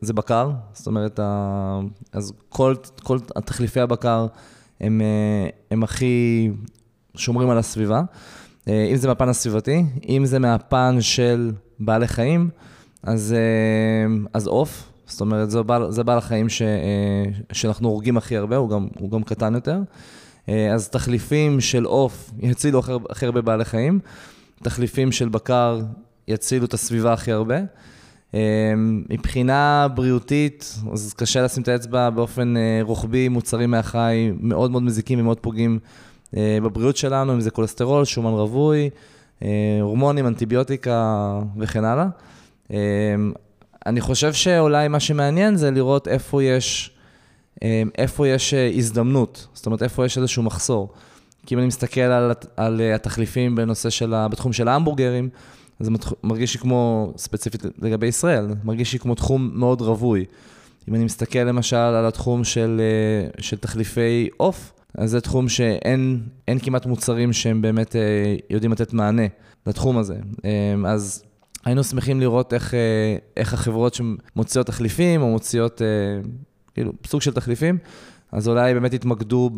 זה, 0.00 0.12
בקר. 0.12 0.50
זאת 0.72 0.86
אומרת, 0.86 1.20
אז 2.12 2.32
כל, 2.48 2.74
כל 3.02 3.18
התחליפי 3.36 3.80
הבקר 3.80 4.26
הם, 4.80 5.02
הם 5.70 5.82
הכי 5.82 6.48
שומרים 7.14 7.50
על 7.50 7.58
הסביבה. 7.58 8.02
אם 8.66 8.96
זה 8.96 9.08
מהפן 9.08 9.28
הסביבתי, 9.28 9.84
אם 10.08 10.22
זה 10.26 10.38
מהפן 10.38 10.96
של 11.00 11.50
בעלי 11.80 12.08
חיים, 12.08 12.50
אז, 13.02 13.34
אז 14.32 14.46
עוף. 14.46 14.92
זאת 15.06 15.20
אומרת, 15.20 15.50
זה 15.50 15.62
בעל, 15.62 15.90
זה 15.90 16.04
בעל 16.04 16.18
החיים 16.18 16.48
ש, 16.48 16.62
שאנחנו 17.52 17.88
הורגים 17.88 18.16
הכי 18.16 18.36
הרבה, 18.36 18.56
הוא 18.56 18.70
גם, 18.70 18.88
הוא 18.98 19.10
גם 19.10 19.22
קטן 19.22 19.54
יותר. 19.54 19.78
אז 20.74 20.88
תחליפים 20.88 21.60
של 21.60 21.84
עוף 21.84 22.30
יצילו 22.38 22.82
הכי 23.10 23.26
הרבה 23.26 23.40
בעלי 23.40 23.64
חיים. 23.64 24.00
תחליפים 24.62 25.12
של 25.12 25.28
בקר 25.28 25.80
יצילו 26.28 26.64
את 26.64 26.74
הסביבה 26.74 27.12
הכי 27.12 27.32
הרבה. 27.32 27.56
מבחינה 29.10 29.88
בריאותית, 29.94 30.78
אז 30.92 31.14
קשה 31.14 31.42
לשים 31.42 31.62
את 31.62 31.68
האצבע 31.68 32.10
באופן 32.10 32.56
אה, 32.56 32.80
רוחבי, 32.82 33.28
מוצרים 33.28 33.70
מהחי 33.70 34.32
מאוד 34.40 34.70
מאוד 34.70 34.82
מזיקים 34.82 35.20
ומאוד 35.20 35.40
פוגעים 35.40 35.78
אה, 36.36 36.58
בבריאות 36.62 36.96
שלנו, 36.96 37.32
אם 37.32 37.40
זה 37.40 37.50
כולסטרול, 37.50 38.04
שומן 38.04 38.30
רווי, 38.30 38.90
אה, 39.42 39.48
הורמונים, 39.80 40.26
אנטיביוטיקה 40.26 41.38
וכן 41.58 41.84
הלאה. 41.84 42.06
אמ, 42.70 42.76
אני 43.86 44.00
חושב 44.00 44.32
שאולי 44.32 44.88
מה 44.88 45.00
שמעניין 45.00 45.56
זה 45.56 45.70
לראות 45.70 46.08
איפה 46.08 46.42
יש, 46.42 46.90
אמ, 47.62 47.90
איפה 47.98 48.28
יש 48.28 48.54
הזדמנות, 48.54 49.46
זאת 49.54 49.66
אומרת, 49.66 49.82
איפה 49.82 50.06
יש 50.06 50.18
איזשהו 50.18 50.42
מחסור. 50.42 50.92
כי 51.46 51.54
אם 51.54 51.58
אני 51.58 51.66
מסתכל 51.66 52.00
על, 52.00 52.32
על 52.56 52.80
אה, 52.80 52.94
התחליפים 52.94 53.54
בנושא 53.54 53.90
של, 53.90 54.14
בתחום 54.30 54.52
של 54.52 54.68
ההמבורגרים, 54.68 55.28
זה 55.80 55.90
מרגיש 56.24 56.54
לי 56.54 56.60
כמו, 56.60 57.12
ספציפית 57.16 57.62
לגבי 57.82 58.06
ישראל, 58.06 58.46
מרגיש 58.64 58.92
לי 58.92 58.98
כמו 58.98 59.14
תחום 59.14 59.50
מאוד 59.54 59.80
רווי. 59.80 60.24
אם 60.88 60.94
אני 60.94 61.04
מסתכל 61.04 61.38
למשל 61.38 61.76
על 61.76 62.06
התחום 62.06 62.44
של, 62.44 62.80
אה, 62.80 63.42
של 63.42 63.56
תחליפי 63.56 64.28
עוף, 64.36 64.72
אז 64.94 65.10
זה 65.10 65.20
תחום 65.20 65.48
שאין 65.48 66.20
כמעט 66.62 66.86
מוצרים 66.86 67.32
שהם 67.32 67.62
באמת 67.62 67.96
אה, 67.96 68.36
יודעים 68.50 68.72
לתת 68.72 68.92
מענה 68.92 69.26
לתחום 69.66 69.98
הזה. 69.98 70.16
אז 70.86 71.22
היינו 71.64 71.84
שמחים 71.84 72.20
לראות 72.20 72.54
איך, 72.54 72.74
איך 73.36 73.54
החברות 73.54 73.94
שמוציאות 73.94 74.66
תחליפים, 74.66 75.22
או 75.22 75.26
מוציאות 75.30 75.82
כאילו 76.74 76.92
סוג 77.06 77.22
של 77.22 77.32
תחליפים, 77.32 77.78
אז 78.32 78.48
אולי 78.48 78.74
באמת 78.74 78.94
יתמקדו 78.94 79.50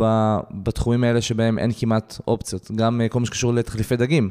בתחומים 0.50 1.04
האלה 1.04 1.20
שבהם 1.20 1.58
אין 1.58 1.70
כמעט 1.78 2.20
אופציות. 2.28 2.70
גם 2.76 3.00
אה, 3.00 3.08
כל 3.08 3.20
מה 3.20 3.26
שקשור 3.26 3.54
לתחליפי 3.54 3.96
דגים, 3.96 4.28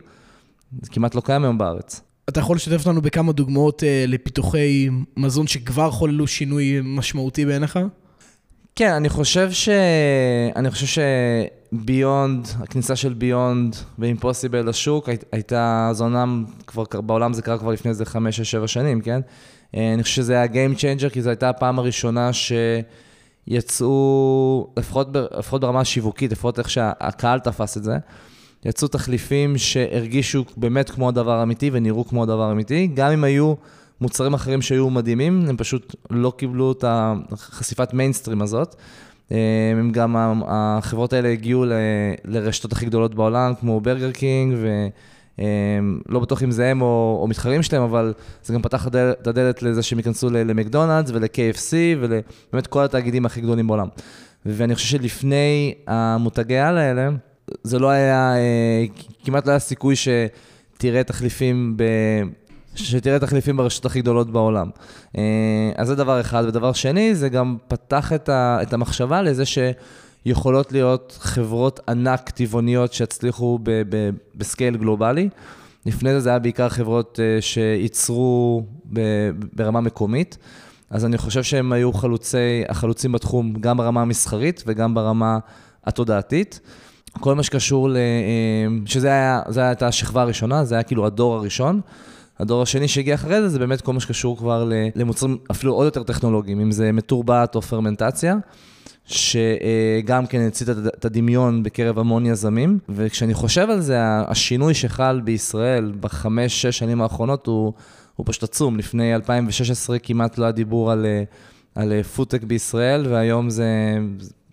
זה 0.82 0.92
כמעט 0.92 1.16
לא 1.16 1.22
קיים 1.22 1.44
היום 1.44 1.58
בארץ. 1.58 2.02
אתה 2.30 2.40
יכול 2.40 2.56
לשתף 2.56 2.80
אותנו 2.80 3.02
בכמה 3.02 3.32
דוגמאות 3.32 3.84
אה, 3.84 4.06
לפיתוחי 4.08 4.90
מזון 5.18 5.48
שכבר 5.48 5.92
חוללו 5.92 6.28
שינוי 6.28 6.80
משמעותי 6.84 7.46
בעיניך? 7.46 7.80
כן, 8.80 8.94
אני 8.94 9.10
חושב 9.10 9.52
ש... 9.52 9.70
אני 10.56 10.72
חושב 10.72 11.04
שביונד, 11.72 12.48
הכניסה 12.60 12.96
של 12.96 13.14
ביונד 13.14 13.76
ואימפוסיבל 14.00 14.70
לשוק 14.70 15.10
הייתה, 15.32 15.90
זה 15.94 16.04
אומנם 16.04 16.46
כבר, 16.68 16.84
בעולם 17.02 17.34
זה 17.34 17.42
קרה 17.42 17.58
כבר 17.58 17.72
לפני 17.72 17.90
איזה 17.90 18.04
5-6-7 18.64 18.68
שנים, 18.68 19.02
כן? 19.02 19.22
אה, 19.76 19.94
אני 19.94 20.04
חושב 20.04 20.16
שזה 20.16 20.34
היה 20.34 20.46
Game 20.46 20.78
Changer, 20.78 21.10
כי 21.10 21.22
זו 21.22 21.30
הייתה 21.30 21.50
הפעם 21.50 21.80
הראשונה 21.80 22.34
ש... 22.34 22.52
יצאו, 23.48 24.68
לפחות, 24.78 25.12
ב, 25.12 25.18
לפחות 25.38 25.62
ברמה 25.62 25.80
השיווקית, 25.80 26.32
לפחות 26.32 26.60
איך 26.60 26.70
שהקהל 26.70 27.40
תפס 27.40 27.78
את 27.78 27.84
זה, 27.84 27.98
יצאו 28.66 28.88
תחליפים 28.88 29.58
שהרגישו 29.58 30.46
באמת 30.58 30.90
כמו 30.90 31.10
הדבר 31.10 31.40
האמיתי 31.40 31.70
ונראו 31.74 32.08
כמו 32.08 32.24
הדבר 32.24 32.50
האמיתי, 32.50 32.88
גם 32.94 33.12
אם 33.12 33.24
היו 33.24 33.54
מוצרים 34.02 34.34
אחרים 34.34 34.62
שהיו 34.62 34.90
מדהימים, 34.90 35.46
הם 35.50 35.58
פשוט 35.58 35.96
לא 36.10 36.34
קיבלו 36.38 36.72
את 36.72 36.86
החשיפת 36.88 37.94
מיינסטרים 37.94 38.42
הזאת. 38.42 38.76
הם 39.78 39.92
גם, 39.92 40.16
החברות 40.48 41.14
האלה 41.14 41.30
הגיעו 41.30 41.66
ל, 41.66 41.72
לרשתות 42.26 42.72
הכי 42.72 42.86
גדולות 42.86 43.16
בעולם, 43.16 43.54
כמו 43.60 43.82
ברגר 43.82 44.12
קינג, 44.12 44.56
ו... 44.58 44.88
אמ, 45.40 46.00
לא 46.10 46.20
בטוח 46.20 46.44
אם 46.44 46.52
זה 46.52 46.68
הם 46.68 46.82
או, 46.82 47.20
או 47.22 47.28
מתחרים 47.28 47.64
שלהם, 47.64 47.84
אבל 47.84 48.14
זה 48.44 48.54
גם 48.54 48.62
פתח 48.62 48.88
את 48.88 49.28
הדלת 49.28 49.64
לזה 49.64 49.84
שהם 49.84 49.98
ייכנסו 49.98 50.30
למקדונלדס 50.30 51.12
ול-KFC 51.14 51.74
ובאמת 52.00 52.68
כל 52.68 52.84
התאגידים 52.84 53.26
הכי 53.26 53.42
גדולים 53.42 53.68
בעולם. 53.68 53.88
ואני 54.46 54.76
חושב 54.76 54.88
שלפני 54.88 55.74
המותגי 55.88 56.58
על 56.58 56.78
האלה, 56.78 57.10
זה 57.64 57.80
לא 57.80 57.90
היה, 57.90 58.36
אה, 58.36 58.86
כמעט 59.24 59.46
לא 59.46 59.52
היה 59.52 59.60
סיכוי 59.60 59.96
שתראה 59.96 61.04
תחליפים 61.04 61.74
ב... 61.78 61.84
שתראה 62.76 63.20
תחליפים 63.20 63.58
ברשתות 63.58 63.86
הכי 63.86 64.02
גדולות 64.02 64.30
בעולם. 64.30 64.70
אה, 65.18 65.72
אז 65.76 65.88
זה 65.88 65.96
דבר 65.96 66.22
אחד. 66.22 66.44
ודבר 66.48 66.74
שני, 66.74 67.16
זה 67.16 67.30
גם 67.30 67.58
פתח 67.68 68.14
את, 68.14 68.30
ה, 68.30 68.60
את 68.62 68.74
המחשבה 68.74 69.22
לזה 69.22 69.46
ש... 69.46 69.58
יכולות 70.26 70.72
להיות 70.72 71.18
חברות 71.20 71.80
ענק 71.88 72.30
טבעוניות 72.30 72.94
שיצליחו 72.94 73.60
בסקייל 74.36 74.78
גלובלי. 74.78 75.30
לפני 75.86 76.14
זה 76.14 76.20
זה 76.20 76.30
היה 76.30 76.40
בעיקר 76.40 76.70
חברות 76.70 77.20
uh, 77.20 77.42
שייצרו 77.42 78.64
ברמה 79.54 79.82
מקומית, 79.82 80.38
אז 80.90 81.06
אני 81.06 81.18
חושב 81.18 81.44
שהם 81.44 81.72
היו 81.72 81.94
חלוצי, 81.94 82.64
החלוצים 82.70 83.12
בתחום 83.12 83.54
גם 83.54 83.78
ברמה 83.78 84.02
המסחרית 84.02 84.64
וגם 84.68 84.94
ברמה 84.94 85.40
התודעתית. 85.86 86.60
כל 87.20 87.36
מה 87.36 87.44
שקשור 87.44 87.90
ל... 87.90 87.96
אה, 87.96 88.68
שזה 88.86 89.08
היה, 89.08 89.42
זה 89.48 89.68
הייתה 89.68 89.88
השכבה 89.88 90.22
הראשונה, 90.22 90.66
זה 90.66 90.76
היה 90.76 90.84
כאילו 90.84 91.06
הדור 91.06 91.36
הראשון. 91.36 91.82
הדור 92.40 92.62
השני 92.62 92.88
שהגיע 92.88 93.16
אחרי 93.16 93.42
זה, 93.42 93.50
זה 93.50 93.60
באמת 93.60 93.82
כל 93.82 93.94
מה 93.94 94.00
שקשור 94.00 94.38
כבר 94.38 94.70
למוצרים 94.96 95.38
אפילו 95.52 95.74
עוד 95.74 95.86
יותר 95.86 96.04
טכנולוגיים, 96.04 96.60
אם 96.60 96.72
זה 96.72 96.92
מתורבת 96.92 97.56
או 97.56 97.62
פרמנטציה. 97.62 98.36
שגם 99.06 100.28
כן 100.30 100.48
הצית 100.48 100.70
את 100.70 101.06
הדמיון 101.06 101.64
בקרב 101.64 102.00
המון 102.00 102.26
יזמים, 102.26 102.80
וכשאני 102.90 103.34
חושב 103.34 103.70
על 103.70 103.82
זה, 103.82 103.98
השינוי 104.02 104.74
שחל 104.74 105.22
בישראל 105.24 105.92
בחמש, 106.00 106.62
שש 106.62 106.78
שנים 106.78 107.02
האחרונות 107.02 107.48
הוא, 107.48 107.74
הוא 108.16 108.26
פשוט 108.30 108.44
עצום. 108.44 108.78
לפני 108.78 109.16
2016 109.16 110.00
כמעט 110.00 110.38
לא 110.38 110.46
היה 110.46 110.52
דיבור 110.52 110.92
על, 110.92 111.06
על 111.76 112.04
פודטק 112.04 112.44
בישראל, 112.44 113.08
והיום 113.10 113.50
זה 113.50 113.98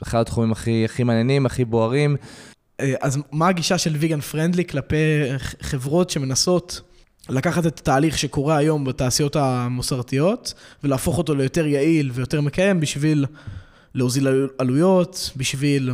אחד 0.03 0.21
התחומים 0.21 0.53
הכי, 0.53 0.85
הכי 0.85 1.03
מעניינים, 1.03 1.47
הכי 1.47 1.65
בוערים. 1.65 2.17
אז 3.01 3.19
מה 3.33 3.49
הגישה 3.49 3.79
של 3.79 3.97
ויגן 3.97 4.21
פרנדלי 4.21 4.65
כלפי 4.65 4.97
חברות 5.61 6.11
שמנסות 6.11 6.81
לקחת 7.29 7.67
את 7.67 7.79
התהליך 7.79 8.19
שקורה 8.19 8.57
היום 8.57 8.85
בתעשיות 8.85 9.37
המסורתיות 9.37 10.55
ולהפוך 10.85 11.19
אותו 11.19 11.35
ליותר 11.35 11.67
יעיל 11.67 12.11
ויותר 12.15 12.41
מקיים 12.41 12.81
בשביל 12.81 13.27
להוזיל 13.95 14.49
עלויות, 14.59 15.31
בשביל 15.37 15.91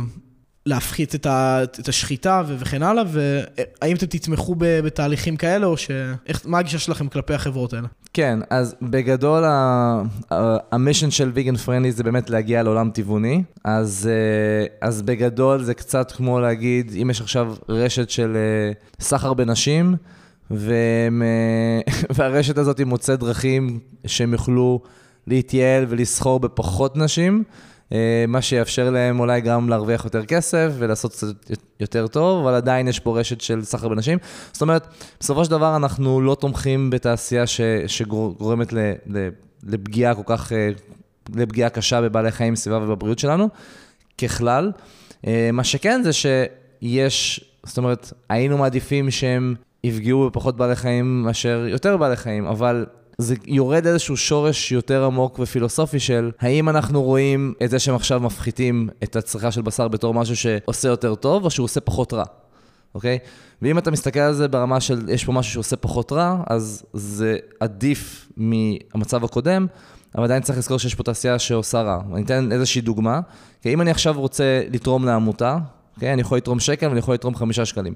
להפחית 0.65 1.15
את, 1.15 1.25
ה, 1.25 1.63
את 1.63 1.87
השחיטה 1.87 2.43
וכן 2.47 2.83
הלאה, 2.83 3.03
והאם 3.07 3.95
אתם 3.95 4.05
תתמכו 4.05 4.55
בתהליכים 4.57 5.37
כאלה, 5.37 5.65
או 5.65 5.77
ש... 5.77 5.91
איך, 6.27 6.41
מה 6.45 6.59
הגישה 6.59 6.79
שלכם 6.79 7.07
כלפי 7.07 7.33
החברות 7.33 7.73
האלה? 7.73 7.87
כן, 8.13 8.39
אז 8.49 8.75
בגדול 8.81 9.43
המישן 10.71 11.11
של 11.11 11.31
ויגן 11.33 11.55
פרנלי 11.55 11.91
זה 11.91 12.03
באמת 12.03 12.29
להגיע 12.29 12.63
לעולם 12.63 12.89
טבעוני, 12.89 13.43
אז, 13.63 14.09
אה, 14.11 14.87
אז 14.87 15.01
בגדול 15.01 15.63
זה 15.63 15.73
קצת 15.73 16.11
כמו 16.11 16.39
להגיד, 16.39 16.91
אם 17.01 17.09
יש 17.09 17.21
עכשיו 17.21 17.55
רשת 17.69 18.09
של 18.09 18.35
אה, 18.35 18.71
סחר 18.99 19.33
בנשים, 19.33 19.95
והם, 20.57 21.23
אה, 21.23 21.93
והרשת 22.15 22.57
הזאת 22.57 22.81
מוצאת 22.81 23.19
דרכים 23.19 23.79
שהם 24.07 24.33
יוכלו 24.33 24.81
להתייעל 25.27 25.85
ולסחור 25.89 26.39
בפחות 26.39 26.97
נשים, 26.97 27.43
אה, 27.91 28.25
מה 28.27 28.41
שיאפשר 28.41 28.89
להם 28.89 29.19
אולי 29.19 29.41
גם 29.41 29.69
להרוויח 29.69 30.05
יותר 30.05 30.25
כסף 30.25 30.71
ולעשות 30.77 31.11
קצת 31.11 31.27
יותר 31.79 32.07
טוב, 32.07 32.45
אבל 32.45 32.55
עדיין 32.55 32.87
יש 32.87 32.99
פה 32.99 33.19
רשת 33.19 33.41
של 33.41 33.63
סחר 33.63 33.87
בנשים. 33.87 34.17
זאת 34.51 34.61
אומרת, 34.61 34.87
בסופו 35.19 35.45
של 35.45 35.51
דבר 35.51 35.75
אנחנו 35.75 36.21
לא 36.21 36.35
תומכים 36.35 36.89
בתעשייה 36.89 37.47
ש, 37.47 37.61
שגורמת 37.87 38.73
ל, 38.73 38.79
ל, 39.07 39.29
לפגיעה 39.63 40.15
כל 40.15 40.21
כך, 40.25 40.51
אה, 40.51 40.69
לפגיעה 41.35 41.69
קשה 41.69 42.01
בבעלי 42.01 42.31
חיים, 42.31 42.55
סביבה 42.55 42.77
ובבריאות 42.77 43.19
שלנו, 43.19 43.49
ככלל. 44.17 44.71
מה 45.53 45.63
שכן 45.63 46.01
זה 46.03 46.09
שיש, 46.13 47.45
זאת 47.65 47.77
אומרת, 47.77 48.13
היינו 48.29 48.57
מעדיפים 48.57 49.11
שהם 49.11 49.55
יפגעו 49.83 50.29
בפחות 50.29 50.57
בעלי 50.57 50.75
חיים 50.75 51.23
מאשר 51.23 51.65
יותר 51.69 51.97
בעלי 51.97 52.15
חיים, 52.15 52.45
אבל 52.45 52.85
זה 53.17 53.35
יורד 53.47 53.87
איזשהו 53.87 54.17
שורש 54.17 54.71
יותר 54.71 55.05
עמוק 55.05 55.39
ופילוסופי 55.39 55.99
של 55.99 56.31
האם 56.39 56.69
אנחנו 56.69 57.03
רואים 57.03 57.53
את 57.63 57.69
זה 57.69 57.79
שהם 57.79 57.95
עכשיו 57.95 58.19
מפחיתים 58.19 58.89
את 59.03 59.15
הצריכה 59.15 59.51
של 59.51 59.61
בשר 59.61 59.87
בתור 59.87 60.13
משהו 60.13 60.35
שעושה 60.35 60.89
יותר 60.89 61.15
טוב, 61.15 61.45
או 61.45 61.49
שהוא 61.49 61.63
עושה 61.63 61.81
פחות 61.81 62.13
רע, 62.13 62.23
אוקיי? 62.95 63.17
ואם 63.61 63.77
אתה 63.77 63.91
מסתכל 63.91 64.19
על 64.19 64.33
זה 64.33 64.47
ברמה 64.47 64.79
של 64.79 65.09
יש 65.09 65.25
פה 65.25 65.31
משהו 65.31 65.53
שעושה 65.53 65.75
פחות 65.75 66.11
רע, 66.11 66.43
אז 66.47 66.83
זה 66.93 67.37
עדיף 67.59 68.29
מהמצב 68.37 69.23
הקודם, 69.23 69.67
אבל 70.15 70.23
עדיין 70.23 70.41
צריך 70.41 70.57
לזכור 70.57 70.79
שיש 70.79 70.95
פה 70.95 71.03
תעשייה 71.03 71.39
שעושה 71.39 71.81
רע. 71.81 72.01
אני 72.13 72.23
אתן 72.23 72.51
איזושהי 72.51 72.81
דוגמה, 72.81 73.19
כי 73.61 73.73
אם 73.73 73.81
אני 73.81 73.91
עכשיו 73.91 74.19
רוצה 74.19 74.61
לתרום 74.71 75.05
לעמותה, 75.05 75.57
אוקיי? 75.95 76.13
אני 76.13 76.21
יכול 76.21 76.37
לתרום 76.37 76.59
שקל 76.59 76.87
ואני 76.87 76.99
יכול 76.99 77.13
לתרום 77.13 77.35
חמישה 77.35 77.65
שקלים. 77.65 77.93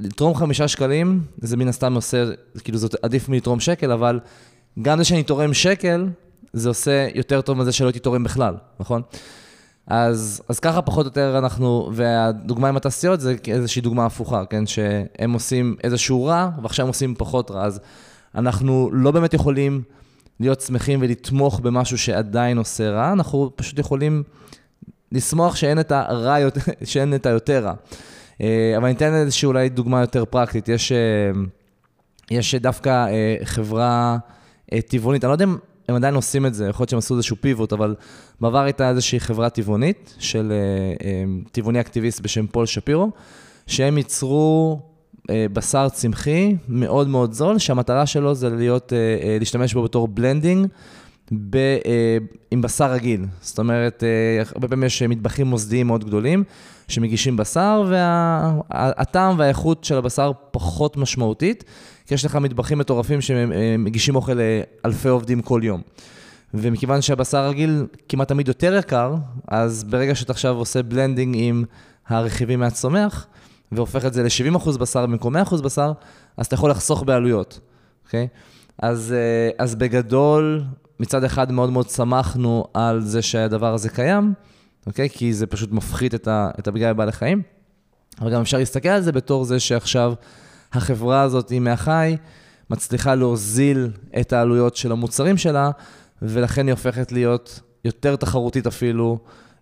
לתרום 0.00 0.34
חמישה 0.34 0.68
שקלים, 0.68 1.22
זה 1.38 1.56
מן 1.56 1.68
הסתם 1.68 1.94
עושה, 1.94 2.24
כאילו 2.64 2.78
זה 2.78 2.88
עדיף 3.02 3.28
מלתרום 3.28 3.60
שקל, 3.60 3.92
אבל 3.92 4.20
גם 4.82 4.98
זה 4.98 5.04
שאני 5.04 5.22
תורם 5.22 5.54
שקל, 5.54 6.08
זה 6.52 6.68
עושה 6.68 7.08
יותר 7.14 7.40
טוב 7.40 7.58
מזה 7.58 7.72
שלא 7.72 7.86
הייתי 7.86 7.98
תורם 7.98 8.24
בכלל, 8.24 8.54
נכון? 8.80 9.02
אז, 9.86 10.42
אז 10.48 10.60
ככה 10.60 10.82
פחות 10.82 11.06
או 11.06 11.08
יותר 11.08 11.38
אנחנו, 11.38 11.90
והדוגמה 11.92 12.68
עם 12.68 12.76
התעשיות 12.76 13.20
זה 13.20 13.34
איזושהי 13.48 13.82
דוגמה 13.82 14.06
הפוכה, 14.06 14.44
כן? 14.44 14.66
שהם 14.66 15.32
עושים 15.32 15.76
איזשהו 15.84 16.24
רע, 16.24 16.50
ועכשיו 16.62 16.84
הם 16.84 16.88
עושים 16.88 17.14
פחות 17.14 17.50
רע. 17.50 17.64
אז 17.64 17.80
אנחנו 18.34 18.90
לא 18.92 19.10
באמת 19.10 19.34
יכולים 19.34 19.82
להיות 20.40 20.60
שמחים 20.60 20.98
ולתמוך 21.02 21.60
במשהו 21.60 21.98
שעדיין 21.98 22.58
עושה 22.58 22.90
רע, 22.90 23.12
אנחנו 23.12 23.50
פשוט 23.56 23.78
יכולים 23.78 24.22
לשמוח 25.12 25.56
שאין 25.56 25.80
את 25.80 25.92
הרע, 25.92 26.36
שאין 26.84 27.14
את 27.14 27.26
היותר 27.26 27.64
רע. 27.64 27.74
אה, 28.40 28.74
אבל 28.76 28.84
אני 28.84 28.94
אתן 28.94 29.14
איזושהי 29.14 29.46
אולי 29.46 29.68
דוגמה 29.68 30.00
יותר 30.00 30.24
פרקטית. 30.24 30.68
יש, 30.68 30.92
אה, 30.92 30.98
יש 32.30 32.54
דווקא 32.54 32.88
אה, 32.88 33.36
חברה 33.44 34.18
טבעונית, 34.88 35.24
אני 35.24 35.28
לא 35.28 35.34
יודע 35.34 35.44
אם 35.44 35.56
הם 35.88 35.94
עדיין 35.94 36.14
עושים 36.14 36.46
את 36.46 36.54
זה, 36.54 36.68
יכול 36.68 36.82
להיות 36.82 36.90
שהם 36.90 36.98
עשו 36.98 37.14
איזשהו 37.14 37.36
פיבוט, 37.40 37.72
אבל 37.72 37.94
בעבר 38.40 38.58
הייתה 38.58 38.88
איזושהי 38.88 39.20
חברה 39.20 39.50
טבעונית 39.50 40.14
של 40.18 40.52
טבעוני 41.52 41.80
אקטיביסט 41.80 42.20
בשם 42.20 42.46
פול 42.46 42.66
שפירו, 42.66 43.10
שהם 43.66 43.98
ייצרו 43.98 44.80
בשר 45.30 45.88
צמחי 45.88 46.56
מאוד 46.68 47.08
מאוד 47.08 47.32
זול, 47.32 47.58
שהמטרה 47.58 48.06
שלו 48.06 48.34
זה 48.34 48.50
להיות, 48.50 48.92
להשתמש 49.40 49.74
בו 49.74 49.82
בתור 49.82 50.08
blending. 50.08 50.66
ב, 51.32 51.56
עם 52.50 52.62
בשר 52.62 52.92
רגיל. 52.92 53.26
זאת 53.40 53.58
אומרת, 53.58 54.04
הרבה 54.54 54.68
פעמים 54.68 54.84
יש 54.84 55.02
מטבחים 55.02 55.46
מוסדיים 55.46 55.86
מאוד 55.86 56.04
גדולים, 56.04 56.44
שמגישים 56.88 57.36
בשר, 57.36 57.84
והטעם 57.88 59.30
וה, 59.30 59.38
והאיכות 59.38 59.84
של 59.84 59.96
הבשר 59.96 60.32
פחות 60.50 60.96
משמעותית, 60.96 61.64
כי 62.06 62.14
יש 62.14 62.24
לך 62.24 62.36
מטבחים 62.36 62.78
מטורפים 62.78 63.20
שמגישים 63.20 64.16
אוכל 64.16 64.32
לאלפי 64.84 65.08
עובדים 65.08 65.42
כל 65.42 65.60
יום. 65.64 65.80
ומכיוון 66.54 67.02
שהבשר 67.02 67.48
רגיל 67.48 67.86
כמעט 68.08 68.28
תמיד 68.28 68.48
יותר 68.48 68.74
יקר, 68.74 69.14
אז 69.48 69.84
ברגע 69.84 70.14
שאתה 70.14 70.32
עכשיו 70.32 70.56
עושה 70.56 70.82
blending 70.82 71.36
עם 71.38 71.64
הרכיבים 72.08 72.60
מהצומח, 72.60 73.26
והופך 73.72 74.06
את 74.06 74.12
זה 74.12 74.22
ל-70% 74.22 74.78
בשר 74.78 75.06
במקום 75.06 75.36
100% 75.36 75.62
בשר, 75.62 75.92
אז 76.36 76.46
אתה 76.46 76.54
יכול 76.54 76.70
לחסוך 76.70 77.02
בעלויות, 77.02 77.60
אוקיי? 78.04 78.28
אז, 78.78 79.14
אה, 79.16 79.64
אז 79.64 79.74
בגדול, 79.74 80.62
מצד 81.00 81.24
אחד 81.24 81.52
מאוד 81.52 81.70
מאוד 81.70 81.90
שמחנו 81.90 82.64
על 82.74 83.00
זה 83.00 83.22
שהדבר 83.22 83.74
הזה 83.74 83.88
קיים, 83.88 84.32
אוקיי? 84.86 85.10
כי 85.10 85.32
זה 85.32 85.46
פשוט 85.46 85.72
מפחית 85.72 86.14
את, 86.14 86.28
ה, 86.28 86.50
את 86.58 86.68
הפגיעה 86.68 86.94
בבעלי 86.94 87.12
חיים. 87.12 87.42
אבל 88.20 88.32
גם 88.32 88.40
אפשר 88.40 88.58
להסתכל 88.58 88.88
על 88.88 89.02
זה 89.02 89.12
בתור 89.12 89.44
זה 89.44 89.60
שעכשיו 89.60 90.12
החברה 90.72 91.22
הזאת 91.22 91.52
מהחי 91.52 92.16
מצליחה 92.70 93.14
להוזיל 93.14 93.90
את 94.20 94.32
העלויות 94.32 94.76
של 94.76 94.92
המוצרים 94.92 95.36
שלה, 95.36 95.70
ולכן 96.22 96.66
היא 96.66 96.72
הופכת 96.72 97.12
להיות 97.12 97.60
יותר 97.84 98.16
תחרותית 98.16 98.66
אפילו, 98.66 99.18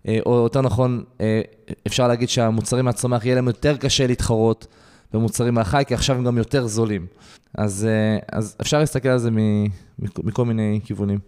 אה, 0.08 0.18
או 0.26 0.34
יותר 0.34 0.60
נכון, 0.60 1.04
אה, 1.20 1.40
אפשר 1.86 2.08
להגיד 2.08 2.28
שהמוצרים 2.28 2.84
מהצומח 2.84 3.24
יהיה 3.24 3.34
להם 3.34 3.46
יותר 3.46 3.76
קשה 3.76 4.06
להתחרות 4.06 4.66
במוצרים 5.12 5.54
מהחי, 5.54 5.82
כי 5.86 5.94
עכשיו 5.94 6.16
הם 6.16 6.24
גם 6.24 6.38
יותר 6.38 6.66
זולים. 6.66 7.06
אז, 7.54 7.88
אה, 7.90 8.38
אז 8.38 8.56
אפשר 8.60 8.78
להסתכל 8.78 9.08
על 9.08 9.18
זה 9.18 9.30
מכל 9.98 10.44
מיני 10.44 10.80
כיוונים. 10.84 11.18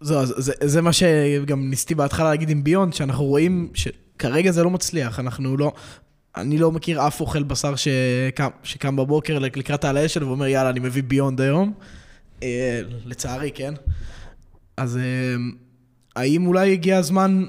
זו, 0.00 0.26
זה, 0.26 0.52
זה 0.64 0.82
מה 0.82 0.92
שגם 0.92 1.70
ניסיתי 1.70 1.94
בהתחלה 1.94 2.30
להגיד 2.30 2.50
עם 2.50 2.64
ביונד, 2.64 2.92
שאנחנו 2.92 3.24
רואים 3.24 3.68
שכרגע 3.74 4.50
זה 4.50 4.64
לא 4.64 4.70
מצליח, 4.70 5.20
אנחנו 5.20 5.56
לא... 5.56 5.72
אני 6.36 6.58
לא 6.58 6.72
מכיר 6.72 7.06
אף 7.06 7.20
אוכל 7.20 7.42
בשר 7.42 7.74
שקם, 7.76 8.48
שקם 8.62 8.96
בבוקר 8.96 9.38
לקראת 9.38 9.84
האש 9.84 10.14
שלו 10.14 10.26
ואומר, 10.26 10.46
יאללה, 10.46 10.70
אני 10.70 10.80
מביא 10.80 11.02
ביונד 11.02 11.40
היום. 11.40 11.72
אה, 12.42 12.80
לצערי, 13.04 13.50
כן. 13.54 13.74
אז 14.76 14.96
אה, 14.96 15.02
האם 16.16 16.46
אולי 16.46 16.72
הגיע 16.72 16.96
הזמן 16.96 17.44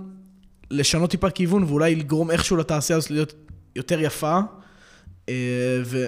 לשנות 0.71 1.11
טיפה 1.11 1.29
כיוון 1.29 1.63
ואולי 1.63 1.95
לגרום 1.95 2.31
איכשהו 2.31 2.57
לתעשייה 2.57 2.97
הזאת 2.97 3.11
להיות 3.11 3.33
יותר 3.75 4.01
יפה? 4.01 4.39
אה, 5.29 5.81
ו... 5.85 6.07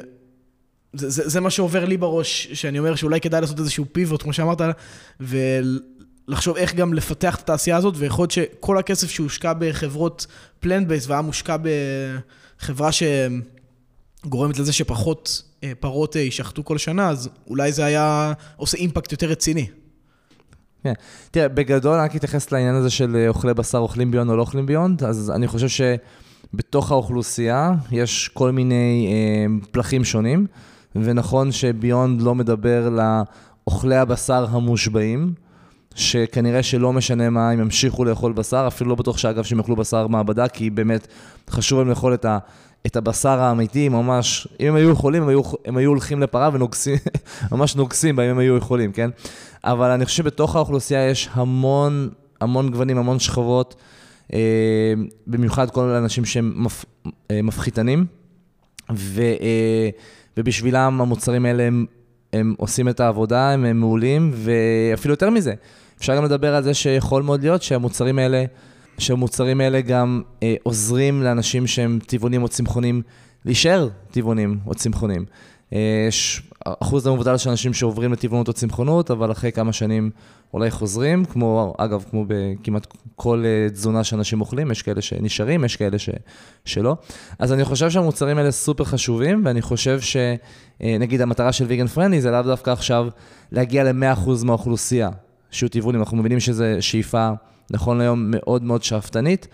זה, 0.94 1.10
זה, 1.10 1.30
זה 1.30 1.40
מה 1.40 1.50
שעובר 1.50 1.86
לי 1.86 1.98
בראש, 1.98 2.48
שאני 2.54 2.80
אומר 2.80 2.96
שאולי 2.96 3.22
כדאי 3.22 3.42
לעשות 3.42 3.60
איזשהו 3.60 3.86
פיבוט, 3.92 4.22
כמו 4.22 4.34
שאמרת, 4.34 4.62
לחשוב 6.28 6.58
איך 6.58 6.76
גם 6.76 6.94
לפתח 6.94 7.36
את 7.36 7.42
התעשייה 7.42 7.78
הזאת, 7.78 7.94
ויכול 7.98 8.24
להיות 8.24 8.32
שכל 8.32 8.78
הכסף 8.78 9.10
שהושקע 9.10 9.54
בחברות 9.60 10.28
plant 10.60 10.88
based 10.88 11.08
והיה 11.08 11.22
מושקע 11.22 11.56
בחברה 12.62 12.90
שגורמת 12.92 14.60
לזה 14.60 14.74
שפחות 14.74 15.44
אה, 15.64 15.72
פרות 15.80 16.16
אה, 16.16 16.22
יישחטו 16.22 16.66
כל 16.66 16.78
שנה, 16.78 17.10
אז 17.10 17.30
אולי 17.48 17.72
זה 17.72 17.86
היה 17.86 18.34
עושה 18.56 18.78
impact 18.78 19.12
יותר 19.12 19.28
רציני. 19.28 19.68
כן. 20.84 20.94
תראה, 21.32 21.48
בגדול, 21.48 22.00
רק 22.00 22.16
אתייחס 22.16 22.52
לעניין 22.52 22.76
הזה 22.76 22.90
של 22.90 23.26
אוכלי 23.28 23.54
בשר 23.54 23.78
אוכלים 23.78 24.12
ביונד 24.12 24.30
או 24.30 24.36
לא 24.36 24.42
אוכלים 24.42 24.66
ביונד, 24.66 25.04
אז 25.04 25.32
אני 25.36 25.48
חושב 25.48 25.68
שבתוך 26.54 26.92
האוכלוסייה 26.92 27.72
יש 27.92 28.28
כל 28.34 28.52
מיני 28.52 29.08
אה, 29.12 29.68
פלחים 29.72 30.04
שונים, 30.04 30.48
ונכון 30.96 31.52
שביונד 31.52 32.22
לא 32.22 32.36
מדבר 32.36 32.90
לאוכלי 32.90 33.96
הבשר 33.96 34.46
המושבעים. 34.50 35.34
שכנראה 35.96 36.64
שלא 36.64 36.94
משנה 36.94 37.30
מה, 37.30 37.50
הם 37.50 37.60
ימשיכו 37.60 38.06
לאכול 38.06 38.34
בשר, 38.34 38.66
אפילו 38.68 38.90
לא 38.90 38.96
בטוח 38.96 39.18
שאגב 39.18 39.44
שהם 39.44 39.58
יאכלו 39.58 39.76
בשר 39.76 40.08
מעבדה, 40.08 40.48
כי 40.48 40.70
באמת 40.70 41.08
חשוב 41.50 41.80
להם 41.80 41.90
לאכול 41.90 42.14
את, 42.14 42.26
ה, 42.26 42.38
את 42.86 42.96
הבשר 42.96 43.40
האמיתי, 43.40 43.90
ממש, 43.90 44.48
אם 44.60 44.68
הם 44.68 44.76
היו 44.76 44.90
יכולים, 44.90 45.24
הם 45.24 45.30
היו, 45.30 45.42
הם 45.66 45.78
היו 45.78 45.90
הולכים 45.90 46.20
לפרה 46.20 46.50
ונוגסים, 46.54 46.98
ממש 47.52 47.76
נוגסים 47.76 48.16
בה 48.16 48.26
אם 48.26 48.30
הם 48.30 48.38
היו 48.38 48.58
יכולים, 48.58 48.92
כן? 48.92 49.10
אבל 49.64 49.92
אני 49.92 50.06
חושב 50.06 50.18
שבתוך 50.18 50.56
האוכלוסייה 50.56 51.10
יש 51.10 51.30
המון, 51.34 52.10
המון 52.42 52.72
גוונים, 52.72 52.98
המון 52.98 53.20
שכבות, 53.20 53.76
במיוחד 55.28 55.70
כל 55.70 55.90
האנשים 55.90 56.26
שהם 56.26 56.54
מפ, 56.56 56.86
אה, 57.32 57.42
מפחיתנים, 57.42 58.06
ו, 58.94 59.22
אה, 59.22 59.90
ובשבילם 60.38 61.02
המוצרים 61.02 61.46
האלה 61.46 61.64
הם, 61.64 61.86
הם 62.34 62.56
עושים 62.58 62.90
את 62.90 63.00
העבודה, 63.00 63.52
הם, 63.52 63.80
מעולים, 63.80 64.32
ואפילו 64.34 65.14
יותר 65.14 65.30
מזה. 65.30 65.54
אפשר 65.98 66.16
גם 66.16 66.26
לדבר 66.26 66.56
על 66.56 66.64
זה 66.64 66.74
שיכול 66.74 67.24
מאוד 67.24 67.42
להיות 67.42 67.62
שהמוצרים 67.62 68.20
האלה, 68.20 68.46
שהמוצרים 68.98 69.62
האלה 69.62 69.82
גם 69.82 70.22
אה, 70.44 70.56
עוזרים 70.64 71.24
לאנשים 71.24 71.68
שהם 71.68 72.00
טבעונים 72.08 72.44
או 72.44 72.48
צמחונים 72.48 73.02
להישאר 73.46 73.90
טבעונים 74.12 74.60
או 74.68 74.76
צמחונים. 74.76 75.26
אה, 75.74 76.06
יש 76.08 76.44
אחוז 76.66 77.08
לא 77.08 77.14
מבוטל 77.14 77.38
של 77.38 77.50
אנשים 77.50 77.74
שעוברים 77.74 78.14
לטבעונות 78.14 78.48
או 78.48 78.54
צמחונות, 78.54 79.12
אבל 79.12 79.32
אחרי 79.32 79.52
כמה 79.52 79.74
שנים 79.74 80.10
אולי 80.54 80.72
חוזרים, 80.72 81.26
כמו, 81.26 81.74
אגב, 81.78 82.06
כמו 82.10 82.26
בכמעט 82.28 82.88
כל 83.16 83.44
אה, 83.46 83.70
תזונה 83.70 84.04
שאנשים 84.04 84.42
אוכלים, 84.42 84.72
יש 84.72 84.82
כאלה 84.82 85.02
שנשארים, 85.02 85.66
יש 85.66 85.76
כאלה 85.76 86.00
ש, 86.00 86.10
שלא. 86.66 86.96
אז 87.40 87.54
אני 87.54 87.66
חושב 87.66 87.90
שהמוצרים 87.90 88.38
האלה 88.38 88.52
סופר 88.52 88.84
חשובים, 88.84 89.42
ואני 89.46 89.62
חושב 89.62 90.00
שנגיד 90.02 91.20
אה, 91.20 91.24
המטרה 91.24 91.52
של 91.52 91.66
ויגן 91.66 91.88
פרנלי 91.88 92.22
זה 92.22 92.32
לאו 92.32 92.42
דווקא 92.42 92.70
עכשיו 92.70 93.08
להגיע 93.52 93.84
ל-100% 93.84 94.30
מהאוכלוסייה. 94.46 95.10
שיהיו 95.52 95.70
טבעונים. 95.70 96.02
אנחנו 96.02 96.18
מבינים 96.18 96.40
שזו 96.40 96.66
שאיפה, 96.80 97.30
נכון 97.72 97.98
להיום, 97.98 98.26
מאוד 98.28 98.64
מאוד 98.64 98.84
שאפתנית, 98.84 99.48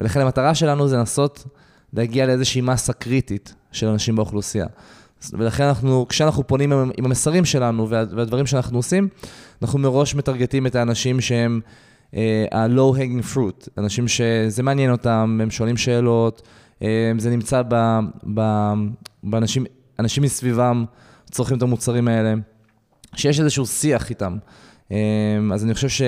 ולכן 0.00 0.20
המטרה 0.20 0.54
שלנו 0.54 0.88
זה 0.88 0.96
לנסות 0.96 1.44
להגיע 1.92 2.26
לאיזושהי 2.26 2.60
מסה 2.60 2.92
קריטית 2.92 3.54
של 3.72 3.86
אנשים 3.86 4.16
באוכלוסייה. 4.16 4.66
ולכן 5.32 5.64
אנחנו, 5.64 6.06
כשאנחנו 6.08 6.46
פונים 6.46 6.72
עם, 6.72 6.90
המסרים 7.04 7.44
שלנו 7.44 7.88
וה, 7.88 8.04
והדברים 8.16 8.46
שאנחנו 8.46 8.78
עושים, 8.78 9.08
אנחנו 9.62 9.78
מראש 9.78 10.14
מטרגטים 10.14 10.66
את 10.66 10.74
האנשים 10.74 11.20
שהם 11.20 11.60
uh, 12.10 12.14
ה-low-hanging 12.50 13.36
fruit, 13.36 13.68
אנשים 13.78 14.08
שזה 14.08 14.62
מעניין 14.62 14.90
אותם, 14.90 15.38
הם 15.42 15.50
שואלים 15.50 15.76
שאלות, 15.76 16.42
uh, 16.78 16.82
זה 17.18 17.30
נמצא 17.30 17.62
ב, 17.68 17.98
ב, 18.34 18.40
באנשים 19.22 19.64
אנשים 19.98 20.22
מסביבם 20.22 20.84
צורכים 21.30 21.56
את 21.56 21.62
המוצרים 21.62 22.08
האלה, 22.08 22.34
שיש 23.16 23.40
איזשהו 23.40 23.66
שיח 23.66 24.10
איתם. 24.10 24.36
אמ, 24.90 25.52
אז 25.52 25.64
אני 25.64 25.74
חושב 25.74 26.06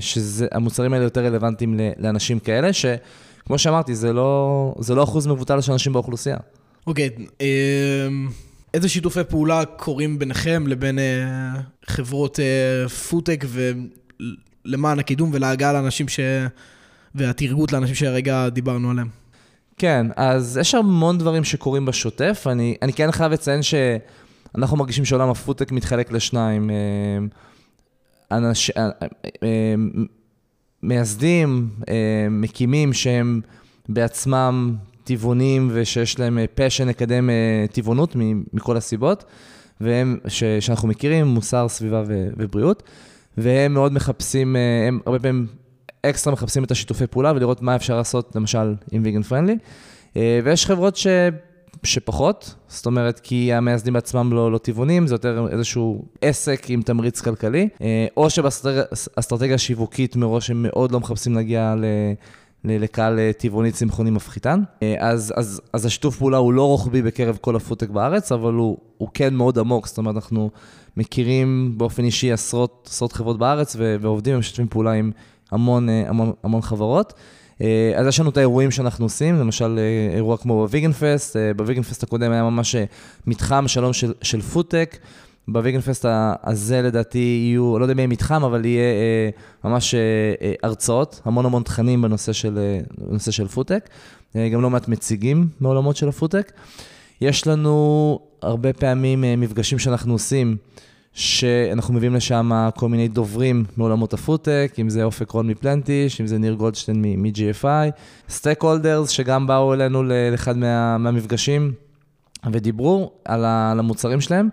שהמוצרים 0.00 0.92
האלה 0.92 1.04
יותר 1.04 1.24
רלוונטיים 1.24 1.80
לאנשים 1.98 2.38
כאלה, 2.38 2.72
שכמו 2.72 3.58
שאמרתי, 3.58 3.94
זה 3.94 4.12
לא, 4.12 4.74
זה 4.78 4.94
לא 4.94 5.02
אחוז 5.02 5.26
מבוטל 5.26 5.60
של 5.60 5.72
אנשים 5.72 5.92
באוכלוסייה. 5.92 6.36
אוקיי, 6.86 7.10
אמ, 7.40 8.28
איזה 8.74 8.88
שיתופי 8.88 9.24
פעולה 9.28 9.64
קורים 9.64 10.18
ביניכם 10.18 10.66
לבין 10.66 10.98
אה, 10.98 11.52
חברות 11.86 12.40
אה, 12.40 12.88
פודטק 12.88 13.44
ולמען 14.64 14.98
הקידום 14.98 15.30
ולהגעה 15.32 15.72
לאנשים 15.72 16.08
ש... 16.08 16.20
והתרחבות 17.14 17.72
לאנשים 17.72 17.94
שהרגע 17.94 18.48
דיברנו 18.48 18.90
עליהם? 18.90 19.08
כן, 19.76 20.06
אז 20.16 20.58
יש 20.60 20.74
המון 20.74 21.18
דברים 21.18 21.44
שקורים 21.44 21.86
בשוטף. 21.86 22.46
אני, 22.46 22.76
אני 22.82 22.92
כן 22.92 23.12
חייב 23.12 23.32
לציין 23.32 23.60
שאנחנו 23.62 24.76
מרגישים 24.76 25.04
שעולם 25.04 25.28
הפודטק 25.28 25.72
מתחלק 25.72 26.12
לשניים. 26.12 26.70
אה, 26.70 26.76
אנש, 28.36 28.70
מייסדים, 30.82 31.68
מקימים 32.30 32.92
שהם 32.92 33.40
בעצמם 33.88 34.76
טבעונים 35.04 35.70
ושיש 35.72 36.18
להם 36.18 36.38
passion 36.54 36.88
לקדם 36.88 37.30
טבעונות 37.72 38.16
מכל 38.52 38.76
הסיבות, 38.76 39.24
והם, 39.80 40.18
ש, 40.28 40.44
שאנחנו 40.44 40.88
מכירים, 40.88 41.26
מוסר, 41.26 41.68
סביבה 41.68 42.02
ו, 42.06 42.28
ובריאות, 42.36 42.82
והם 43.38 43.74
מאוד 43.74 43.92
מחפשים, 43.92 44.56
הם 44.88 45.00
הרבה 45.06 45.18
פעמים 45.18 45.46
אקסטרה 46.02 46.32
מחפשים 46.32 46.64
את 46.64 46.70
השיתופי 46.70 47.06
פעולה 47.06 47.32
ולראות 47.36 47.62
מה 47.62 47.76
אפשר 47.76 47.96
לעשות, 47.96 48.36
למשל, 48.36 48.74
עם 48.92 49.02
ויגן 49.04 49.22
פרנדלי. 49.22 49.56
ויש 50.16 50.66
חברות 50.66 50.96
ש... 50.96 51.06
שפחות, 51.84 52.54
זאת 52.68 52.86
אומרת, 52.86 53.20
כי 53.20 53.52
המייסדים 53.52 53.92
בעצמם 53.92 54.32
לא, 54.32 54.52
לא 54.52 54.58
טבעונים, 54.58 55.06
זה 55.06 55.14
יותר 55.14 55.46
איזשהו 55.52 56.04
עסק 56.20 56.70
עם 56.70 56.82
תמריץ 56.82 57.20
כלכלי, 57.20 57.68
או 58.16 58.30
שבאסטרטגיה 58.30 59.58
שיווקית 59.58 60.16
מראש 60.16 60.50
הם 60.50 60.62
מאוד 60.62 60.92
לא 60.92 61.00
מחפשים 61.00 61.34
להגיע 61.34 61.74
ל... 61.78 61.84
לקהל 62.64 63.18
אה, 63.18 63.30
טבעוני 63.38 63.72
צמחוני 63.72 64.10
מפחיתן. 64.10 64.62
אה, 64.82 64.94
אז, 64.98 65.32
אז, 65.36 65.60
אז 65.72 65.86
השיתוף 65.86 66.16
פעולה 66.16 66.36
הוא 66.36 66.52
לא 66.52 66.66
רוחבי 66.66 67.02
בקרב 67.02 67.38
כל 67.40 67.56
הפודטק 67.56 67.88
בארץ, 67.88 68.32
אבל 68.32 68.52
הוא, 68.52 68.78
הוא 68.98 69.08
כן 69.14 69.34
מאוד 69.34 69.58
עמוק, 69.58 69.86
זאת 69.86 69.98
אומרת, 69.98 70.14
אנחנו 70.14 70.50
מכירים 70.96 71.74
באופן 71.76 72.04
אישי 72.04 72.32
עשרות, 72.32 72.88
עשרות 72.90 73.12
חברות 73.12 73.38
בארץ 73.38 73.76
ו, 73.78 73.96
ועובדים 74.00 74.36
ומשתפים 74.36 74.66
פעולה 74.68 74.92
עם 74.92 75.10
המון, 75.50 75.88
אה, 75.88 76.04
המון, 76.08 76.32
המון 76.44 76.62
חברות. 76.62 77.12
אז 77.96 78.06
יש 78.06 78.20
לנו 78.20 78.30
את 78.30 78.36
האירועים 78.36 78.70
שאנחנו 78.70 79.04
עושים, 79.04 79.34
למשל 79.34 79.78
אירוע 80.14 80.36
כמו 80.36 80.54
ב 80.54 80.60
Vegan 80.60 80.92
Fest, 80.92 81.36
ב 81.56 81.60
Vegan 81.60 81.82
Fest 81.82 82.02
הקודם 82.02 82.32
היה 82.32 82.42
ממש 82.42 82.76
מתחם 83.26 83.68
שלם 83.68 83.92
של, 83.92 84.12
של 84.22 84.40
פודטק. 84.40 84.98
ב 85.48 85.53
Vegan 85.53 85.80
Fest 85.80 86.06
הזה 86.44 86.82
לדעתי 86.82 87.18
יהיו, 87.18 87.78
לא 87.78 87.84
יודע 87.84 87.92
אם 87.92 87.98
יהיה 87.98 88.08
מתחם, 88.08 88.44
אבל 88.44 88.64
יהיה 88.64 88.82
אה, 88.82 89.30
ממש 89.64 89.94
אה, 89.94 90.00
אה, 90.42 90.52
הרצאות, 90.62 91.20
המון 91.24 91.46
המון 91.46 91.62
תכנים 91.62 92.02
בנושא 92.02 92.32
של, 92.32 92.58
אה, 93.12 93.18
של 93.32 93.48
פודטק, 93.48 93.88
אה, 94.36 94.48
גם 94.48 94.62
לא 94.62 94.70
מעט 94.70 94.88
מציגים 94.88 95.48
מעולמות 95.60 95.96
של 95.96 96.08
הפודטק. 96.08 96.52
יש 97.20 97.46
לנו 97.46 98.18
הרבה 98.42 98.72
פעמים 98.72 99.24
אה, 99.24 99.36
מפגשים 99.36 99.78
שאנחנו 99.78 100.12
עושים, 100.12 100.56
שאנחנו 101.14 101.94
מביאים 101.94 102.14
לשם 102.14 102.68
כל 102.76 102.88
מיני 102.88 103.08
דוברים 103.08 103.64
מעולמות 103.76 104.14
הפודטק, 104.14 104.74
אם 104.80 104.90
זה 104.90 105.04
אופק 105.04 105.30
רון 105.30 105.46
מ 105.46 105.53
Plantish, 105.53 106.20
אם 106.20 106.26
זה 106.26 106.38
ניר 106.38 106.54
גולדשטיין 106.54 107.02
מ-GFI, 107.02 107.90
Steakholders 108.28 109.10
שגם 109.10 109.46
באו 109.46 109.74
אלינו 109.74 110.02
לאחד 110.02 110.56
מה, 110.56 110.98
מהמפגשים 110.98 111.72
ודיברו 112.52 113.12
על 113.24 113.44
המוצרים 113.78 114.20
שלהם. 114.20 114.48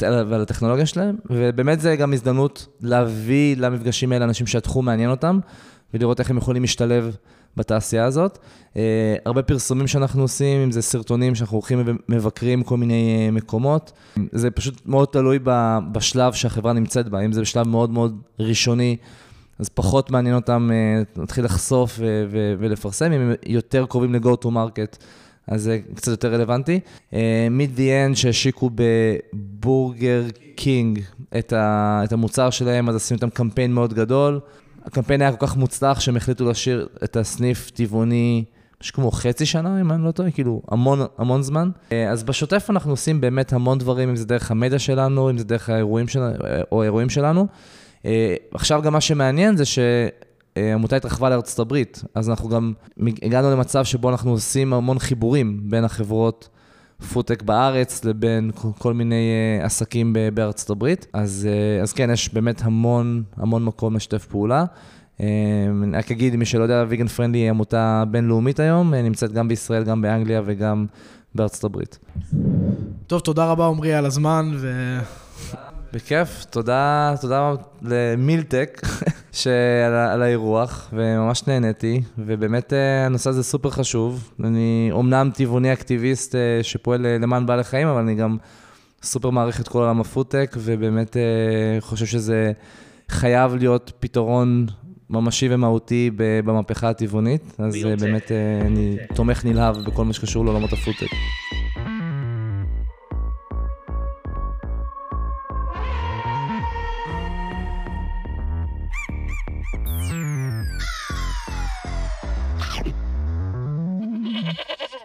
ועל 0.00 0.42
הטכנולוגיה 0.42 0.86
שלהם, 0.86 1.16
ובאמת 1.30 1.80
זה 1.80 1.96
גם 1.96 2.12
הזדמנות 2.12 2.66
להביא 2.80 3.56
למפגשים 3.56 4.12
האלה 4.12 4.24
אנשים 4.24 4.46
שהתחום 4.46 4.84
מעניין 4.84 5.10
אותם, 5.10 5.38
ולראות 5.94 6.20
איך 6.20 6.30
הם 6.30 6.36
יכולים 6.36 6.62
להשתלב 6.62 7.16
בתעשייה 7.56 8.04
הזאת. 8.04 8.38
אה, 8.72 8.76
הרבה 9.24 9.42
פרסומים 9.42 9.86
שאנחנו 9.86 10.22
עושים, 10.22 10.60
אם 10.60 10.70
זה 10.70 10.82
סרטונים 10.82 11.34
שאנחנו 11.34 11.56
הולכים 11.56 11.82
ומבקרים 12.08 12.62
כל 12.62 12.76
מיני 12.76 13.28
אה, 13.28 13.34
מקומות, 13.34 13.92
זה 14.32 14.50
פשוט 14.50 14.86
מאוד 14.86 15.08
תלוי 15.08 15.38
בשלב 15.92 16.32
שהחברה 16.32 16.72
נמצאת 16.72 17.08
בה, 17.08 17.20
אם 17.20 17.32
זה 17.32 17.40
בשלב 17.40 17.68
מאוד 17.68 17.90
מאוד 17.90 18.20
ראשוני. 18.40 18.96
אז 19.58 19.68
פחות 19.68 20.10
מעניין 20.10 20.34
אותם 20.34 20.70
אה, 20.70 21.20
להתחיל 21.20 21.44
לחשוף 21.44 22.00
ולפרסם, 22.58 23.12
אם 23.12 23.20
הם 23.20 23.32
יותר 23.46 23.86
קרובים 23.86 24.14
ל-go 24.14 24.44
to 24.44 24.46
market. 24.46 25.04
אז 25.48 25.62
זה 25.62 25.78
קצת 25.94 26.10
יותר 26.10 26.34
רלוונטי. 26.34 26.80
Meat 27.50 27.74
The 27.74 28.04
End 28.04 28.16
שהשיקו 28.16 28.70
בבורגר 28.74 30.22
קינג 30.56 31.00
את, 31.38 31.52
ה, 31.52 32.00
את 32.04 32.12
המוצר 32.12 32.50
שלהם, 32.50 32.88
אז 32.88 32.96
עשינו 32.96 33.16
איתם 33.16 33.30
קמפיין 33.30 33.72
מאוד 33.72 33.94
גדול. 33.94 34.40
הקמפיין 34.84 35.22
היה 35.22 35.32
כל 35.32 35.46
כך 35.46 35.56
מוצלח 35.56 36.00
שהם 36.00 36.16
החליטו 36.16 36.44
להשאיר 36.44 36.88
את 37.04 37.16
הסניף 37.16 37.70
טבעוני, 37.70 38.44
משהו 38.82 38.94
כמו 38.94 39.10
חצי 39.10 39.46
שנה, 39.46 39.80
אם 39.80 39.92
אני 39.92 40.04
לא 40.04 40.10
טועה, 40.10 40.30
כאילו 40.30 40.62
המון, 40.70 41.00
המון 41.18 41.42
זמן. 41.42 41.70
אה, 41.92 42.10
אז 42.10 42.22
בשוטף 42.22 42.66
אנחנו 42.70 42.90
עושים 42.90 43.20
באמת 43.20 43.52
המון 43.52 43.78
דברים, 43.78 44.08
אם 44.08 44.16
זה 44.16 44.26
דרך 44.26 44.50
המדיה 44.50 44.78
שלנו, 44.78 45.30
אם 45.30 45.38
זה 45.38 45.44
דרך 45.44 45.70
האירועים 45.70 46.08
שלנו, 46.08 46.34
או 46.72 46.82
האירועים 46.82 47.10
שלנו. 47.10 47.46
אה, 48.04 48.34
עכשיו 48.54 48.82
גם 48.82 48.92
מה 48.92 49.00
שמעניין 49.00 49.56
זה 49.56 49.64
ש... 49.64 49.78
העמותה 50.70 50.96
התרחבה 50.96 51.30
לארצות 51.30 51.58
הברית, 51.58 52.02
אז 52.14 52.30
אנחנו 52.30 52.48
גם 52.48 52.72
הגענו 53.22 53.50
למצב 53.50 53.84
שבו 53.84 54.10
אנחנו 54.10 54.30
עושים 54.30 54.72
המון 54.72 54.98
חיבורים 54.98 55.60
בין 55.62 55.84
החברות 55.84 56.48
פודטק 57.12 57.42
בארץ 57.42 58.04
לבין 58.04 58.50
כל 58.78 58.94
מיני 58.94 59.30
אה, 59.60 59.66
עסקים 59.66 60.16
בארצות 60.34 60.70
הברית. 60.70 61.06
אז, 61.12 61.48
אה, 61.50 61.82
אז 61.82 61.92
כן, 61.92 62.10
יש 62.12 62.34
באמת 62.34 62.62
המון 62.64 63.22
המון 63.36 63.64
מקום 63.64 63.96
לשתף 63.96 64.26
פעולה. 64.26 64.64
אה, 65.20 65.26
אני 65.82 65.96
רק 65.96 66.10
אגיד, 66.10 66.36
מי 66.36 66.44
שלא 66.44 66.62
יודע, 66.62 66.84
Vegan 66.88 67.06
Friendly 67.06 67.38
היא 67.38 67.50
עמותה 67.50 68.04
בינלאומית 68.10 68.60
היום, 68.60 68.94
נמצאת 68.94 69.32
גם 69.32 69.48
בישראל, 69.48 69.84
גם 69.84 70.02
באנגליה 70.02 70.42
וגם 70.44 70.86
בארצות 71.34 71.64
הברית. 71.64 71.98
טוב, 73.06 73.20
תודה 73.20 73.44
רבה 73.44 73.66
עמרי 73.66 73.94
על 73.94 74.06
הזמן 74.06 74.50
ו... 74.56 74.98
בכיף, 75.92 76.44
תודה, 76.50 77.14
תודה 77.20 77.52
למילטק 77.82 78.80
שעל, 79.32 79.94
על 79.94 80.22
האירוח, 80.22 80.88
וממש 80.92 81.46
נהניתי, 81.46 82.00
ובאמת 82.18 82.72
אה, 82.72 83.06
הנושא 83.06 83.30
הזה 83.30 83.42
סופר 83.42 83.70
חשוב. 83.70 84.30
אני 84.44 84.88
אומנם 84.92 85.30
טבעוני 85.34 85.72
אקטיביסט 85.72 86.34
אה, 86.34 86.62
שפועל 86.62 87.06
אה, 87.06 87.18
למען 87.18 87.46
בעלי 87.46 87.64
חיים, 87.64 87.88
אבל 87.88 88.00
אני 88.00 88.14
גם 88.14 88.36
סופר 89.02 89.30
מעריך 89.30 89.60
את 89.60 89.68
כל 89.68 89.78
עולם 89.78 90.00
הפודטק, 90.00 90.56
ובאמת 90.58 91.16
חושב 91.80 92.06
שזה 92.06 92.52
חייב 93.08 93.54
להיות 93.54 93.92
פתרון 94.00 94.66
ממשי 95.10 95.48
ומהותי 95.50 96.10
במהפכה 96.16 96.88
הטבעונית, 96.88 97.54
אז 97.58 97.74
באמת 98.00 98.32
אני 98.66 98.96
תומך 99.14 99.44
נלהב 99.44 99.76
בכל 99.76 100.04
מה 100.04 100.12
שקשור 100.12 100.44
לעולמות 100.44 100.72
הפודטק. 100.72 101.14